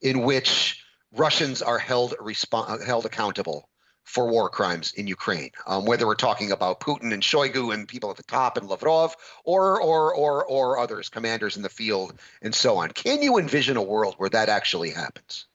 [0.00, 3.68] in which Russians are held resp- held accountable
[4.04, 8.10] for war crimes in Ukraine, um, whether we're talking about Putin and Shoigu and people
[8.10, 9.14] at the top and Lavrov,
[9.44, 12.90] or or or or others, commanders in the field, and so on.
[12.90, 15.47] Can you envision a world where that actually happens?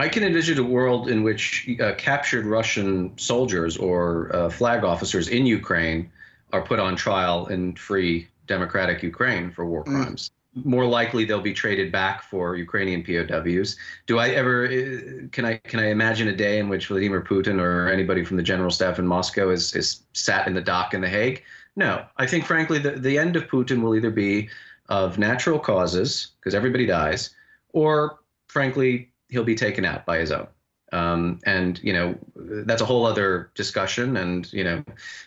[0.00, 5.28] I can envision a world in which uh, captured Russian soldiers or uh, flag officers
[5.28, 6.10] in Ukraine
[6.54, 9.94] are put on trial in free democratic Ukraine for war mm.
[9.94, 10.30] crimes.
[10.56, 10.64] Mm.
[10.64, 13.76] More likely, they'll be traded back for Ukrainian POWs.
[14.06, 17.60] Do I ever uh, can I can I imagine a day in which Vladimir Putin
[17.60, 21.02] or anybody from the general staff in Moscow is is sat in the dock in
[21.02, 21.44] the Hague?
[21.76, 24.48] No, I think frankly the the end of Putin will either be
[24.88, 27.30] of natural causes because everybody dies,
[27.72, 30.46] or frankly he'll be taken out by his own.
[30.92, 34.16] Um, and you know that's a whole other discussion.
[34.16, 34.84] And you know,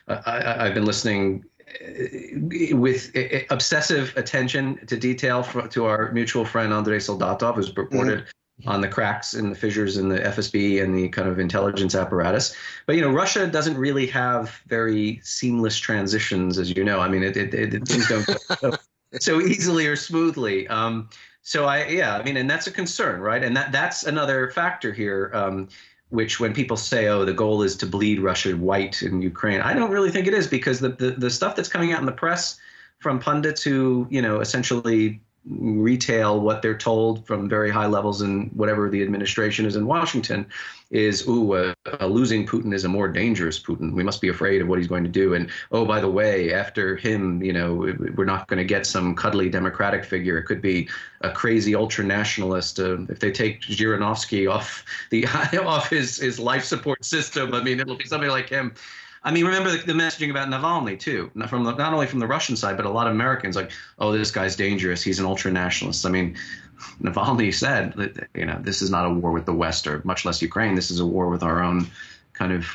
[0.07, 6.43] I, have been listening uh, with uh, obsessive attention to detail for, to our mutual
[6.45, 8.19] friend Andrei Soldatov, who's reported.
[8.19, 8.29] Mm-hmm.
[8.67, 12.55] On the cracks and the fissures in the FSB and the kind of intelligence apparatus,
[12.85, 16.99] but you know Russia doesn't really have very seamless transitions, as you know.
[16.99, 18.29] I mean, it, it, it things don't
[18.61, 18.77] go
[19.19, 20.67] so easily or smoothly.
[20.67, 21.09] Um,
[21.43, 23.43] so I yeah, I mean, and that's a concern, right?
[23.43, 25.29] And that that's another factor here.
[25.33, 25.67] Um,
[26.09, 29.73] which when people say, oh, the goal is to bleed Russia white in Ukraine, I
[29.73, 32.11] don't really think it is because the, the, the stuff that's coming out in the
[32.11, 32.59] press
[32.99, 38.49] from pundits who, you know, essentially retail what they're told from very high levels in
[38.53, 40.45] whatever the administration is in Washington
[40.89, 43.93] is, ooh, uh, uh, losing Putin is a more dangerous Putin.
[43.93, 45.33] We must be afraid of what he's going to do.
[45.33, 47.73] And oh, by the way, after him, you know,
[48.15, 50.37] we're not going to get some cuddly democratic figure.
[50.37, 50.87] It could be
[51.21, 52.79] a crazy ultra nationalist.
[52.79, 55.25] Uh, if they take Zhirinovsky off the
[55.65, 58.75] off his his life support system, I mean, it'll be somebody like him.
[59.23, 62.19] I mean, remember the, the messaging about Navalny too, not from the, not only from
[62.19, 65.01] the Russian side, but a lot of Americans like, oh, this guy's dangerous.
[65.01, 66.05] He's an ultra nationalist.
[66.05, 66.35] I mean,
[67.01, 70.25] Navalny said, that, you know, this is not a war with the West or much
[70.25, 70.75] less Ukraine.
[70.75, 71.87] This is a war with our own
[72.33, 72.67] kind of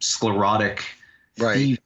[0.00, 0.84] sclerotic
[1.38, 1.78] right.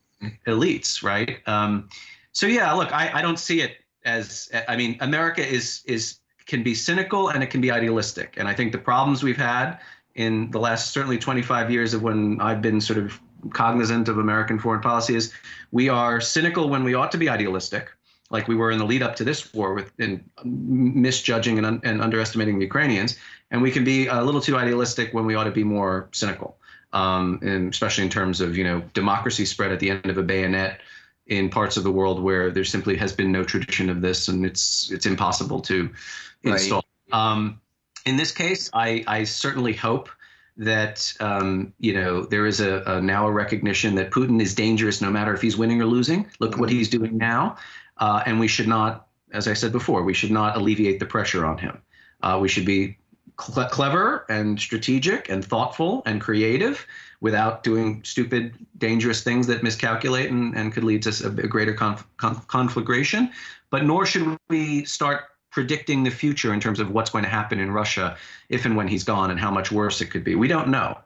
[0.46, 1.38] elites, right?
[1.46, 1.88] Um,
[2.32, 6.62] so yeah, look, I, I don't see it as I mean, America is is can
[6.62, 9.78] be cynical and it can be idealistic, and I think the problems we've had
[10.14, 13.20] in the last certainly 25 years of when I've been sort of
[13.50, 15.32] cognizant of American foreign policy is
[15.70, 17.90] we are cynical when we ought to be idealistic,
[18.30, 22.02] like we were in the lead up to this war with in misjudging and, and
[22.02, 23.16] underestimating the Ukrainians,
[23.50, 26.58] and we can be a little too idealistic when we ought to be more cynical,
[26.92, 30.22] um, and especially in terms of you know democracy spread at the end of a
[30.22, 30.80] bayonet
[31.26, 34.46] in parts of the world where there simply has been no tradition of this, and
[34.46, 35.90] it's it's impossible to
[36.42, 36.84] install.
[37.12, 37.32] Right.
[37.32, 37.60] Um,
[38.06, 40.08] in this case, I, I certainly hope
[40.56, 45.00] that um, you know there is a, a, now a recognition that Putin is dangerous
[45.00, 46.26] no matter if he's winning or losing.
[46.38, 47.56] Look what he's doing now,
[47.98, 51.44] uh, and we should not, as I said before, we should not alleviate the pressure
[51.44, 51.80] on him.
[52.22, 52.96] Uh, we should be
[53.40, 56.86] cl- clever and strategic and thoughtful and creative
[57.20, 61.74] without doing stupid, dangerous things that miscalculate and, and could lead to a, a greater
[61.74, 63.30] conf- conf- conflagration.
[63.70, 65.24] But nor should we start
[65.56, 68.14] predicting the future in terms of what's going to happen in Russia
[68.50, 70.34] if and when he's gone and how much worse it could be.
[70.34, 70.98] We don't know.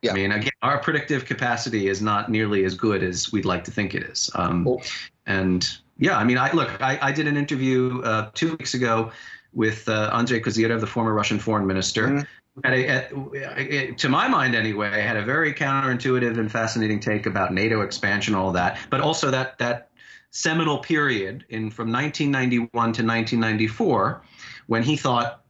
[0.00, 0.12] Yeah.
[0.12, 3.70] I mean, again, our predictive capacity is not nearly as good as we'd like to
[3.70, 4.30] think it is.
[4.34, 4.82] Um, cool.
[5.26, 9.12] And yeah, I mean, I look, I, I did an interview uh, two weeks ago
[9.52, 12.08] with uh, Andrei Kozyrev, the former Russian foreign minister.
[12.08, 12.64] Mm-hmm.
[12.64, 17.52] At a, at, to my mind, anyway, had a very counterintuitive and fascinating take about
[17.52, 19.89] NATO expansion, all that, but also that that
[20.30, 24.22] seminal period in from 1991 to 1994
[24.66, 25.44] when he thought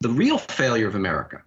[0.00, 1.42] the real failure of America,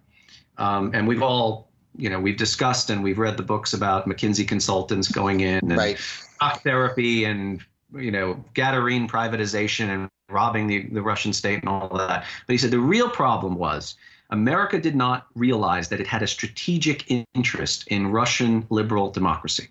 [0.58, 4.46] um, and we've all, you know, we've discussed and we've read the books about McKinsey
[4.46, 5.98] consultants going in and right.
[5.98, 7.62] shock therapy and
[7.94, 12.26] you know Gadarene privatization and robbing the, the Russian state and all that.
[12.46, 13.96] But he said the real problem was
[14.30, 19.68] America did not realize that it had a strategic interest in Russian liberal democracy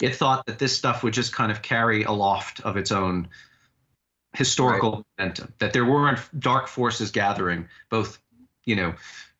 [0.00, 3.28] it thought that this stuff would just kind of carry aloft of its own
[4.34, 5.04] historical right.
[5.18, 8.18] momentum, that there weren't dark forces gathering, both,
[8.64, 8.94] you know,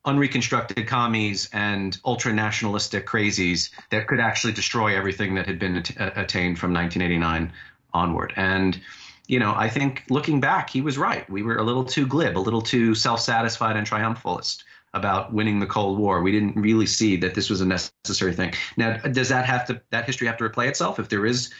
[0.05, 6.01] unreconstructed commies and ultra nationalistic crazies that could actually destroy everything that had been at-
[6.01, 7.53] uh, attained from 1989
[7.95, 8.32] onward.
[8.36, 8.80] And,
[9.28, 11.28] you know, I think looking back, he was right.
[11.30, 14.64] We were a little too glib, a little too self satisfied and triumphalist
[14.95, 16.22] about winning the Cold War.
[16.22, 18.53] We didn't really see that this was a necessary thing.
[18.76, 21.53] Now, does that have to that history have to replay itself if there is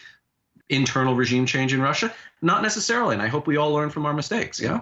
[0.69, 2.13] internal regime change in Russia?
[2.43, 4.61] Not necessarily, and I hope we all learn from our mistakes.
[4.61, 4.81] Yeah.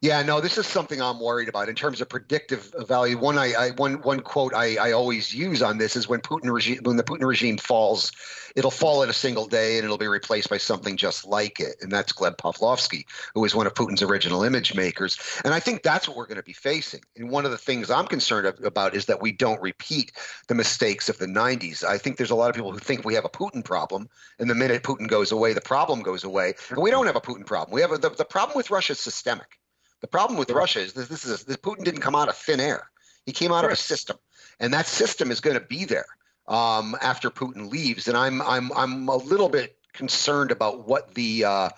[0.00, 3.18] Yeah, no, this is something I'm worried about in terms of predictive value.
[3.18, 6.52] One, I, I one one quote I, I always use on this is when Putin
[6.52, 8.12] regime when the Putin regime falls,
[8.56, 11.76] it'll fall in a single day and it'll be replaced by something just like it,
[11.80, 15.18] and that's Gleb Pavlovsky, who is one of Putin's original image makers.
[15.44, 17.00] And I think that's what we're going to be facing.
[17.16, 20.12] And one of the things I'm concerned about is that we don't repeat
[20.48, 21.84] the mistakes of the 90s.
[21.84, 24.08] I think there's a lot of people who think we have a Putin problem,
[24.38, 26.54] and the minute Putin goes away, the problem goes away.
[26.70, 27.74] But we don't have a Putin problem.
[27.74, 29.58] We have a, the, the problem with Russia is systemic.
[30.00, 32.60] The problem with Russia is this, this is this Putin didn't come out of thin
[32.60, 32.90] air.
[33.26, 34.16] He came out of a system,
[34.60, 36.06] and that system is going to be there
[36.46, 38.08] um, after Putin leaves.
[38.08, 41.68] And I'm I'm I'm a little bit concerned about what the uh,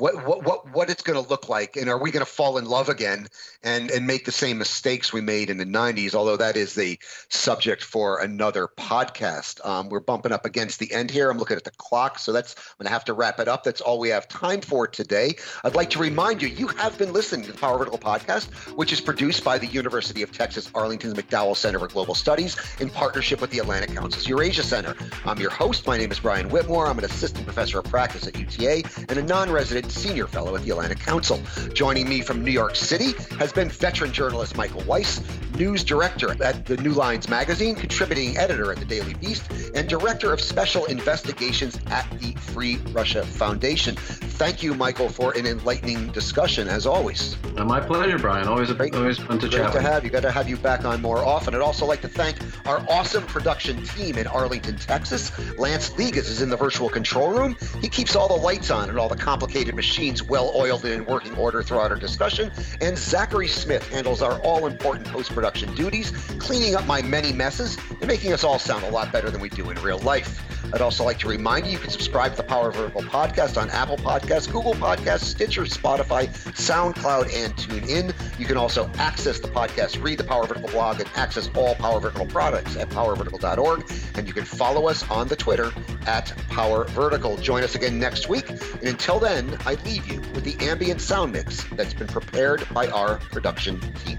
[0.00, 2.56] what what what what it's going to look like and are we going to fall
[2.58, 3.26] in love again
[3.62, 6.98] and and make the same mistakes we made in the 90s although that is the
[7.28, 9.64] subject for another podcast.
[9.64, 11.30] Um, we're bumping up against the end here.
[11.30, 13.64] I'm looking at the clock so that's i'm going to have to wrap it up.
[13.64, 15.36] That's all we have time for today.
[15.64, 18.92] I'd like to remind you you have been listening to the power vertical podcast which
[18.92, 23.40] is produced by the university of texas arlington's mcdowell center for global studies in partnership
[23.40, 24.96] with the atlantic council's eurasia center.
[25.24, 25.86] I'm your host.
[25.86, 26.86] My name is brian whitmore.
[26.86, 30.70] I'm an assistant professor of practice at uta and a non-resident Senior Fellow at the
[30.70, 31.40] Atlantic Council.
[31.74, 35.20] Joining me from New York City has been veteran journalist Michael Weiss,
[35.56, 40.32] news director at the New Lines magazine, contributing editor at the Daily Beast, and director
[40.32, 43.96] of special investigations at the Free Russia Foundation.
[43.96, 47.36] Thank you, Michael, for an enlightening discussion as always.
[47.56, 48.48] Uh, my pleasure, Brian.
[48.48, 48.94] Always a, Great.
[48.94, 49.72] always fun to Great chat.
[49.72, 50.10] to have you.
[50.10, 51.54] Got to have you back on more often.
[51.54, 55.30] I'd also like to thank our awesome production team in Arlington, Texas.
[55.58, 57.56] Lance Ligas is in the virtual control room.
[57.82, 61.06] He keeps all the lights on and all the complicated machines well oiled and in
[61.06, 62.52] working order throughout our discussion.
[62.82, 67.78] And Zachary Smith handles our all important post production duties, cleaning up my many messes
[67.88, 70.42] and making us all sound a lot better than we do in real life.
[70.72, 73.70] I'd also like to remind you you can subscribe to the Power Vertical podcast on
[73.70, 78.38] Apple Podcasts, Google Podcasts, Stitcher, Spotify, SoundCloud, and TuneIn.
[78.38, 82.00] You can also access the podcast, read the Power Vertical blog, and access all Power
[82.00, 83.90] Vertical products at powervertical.org.
[84.16, 85.72] And you can follow us on the Twitter
[86.06, 87.36] at Power Vertical.
[87.38, 88.48] Join us again next week.
[88.50, 92.88] And until then, I leave you with the ambient sound mix that's been prepared by
[92.88, 94.18] our production team.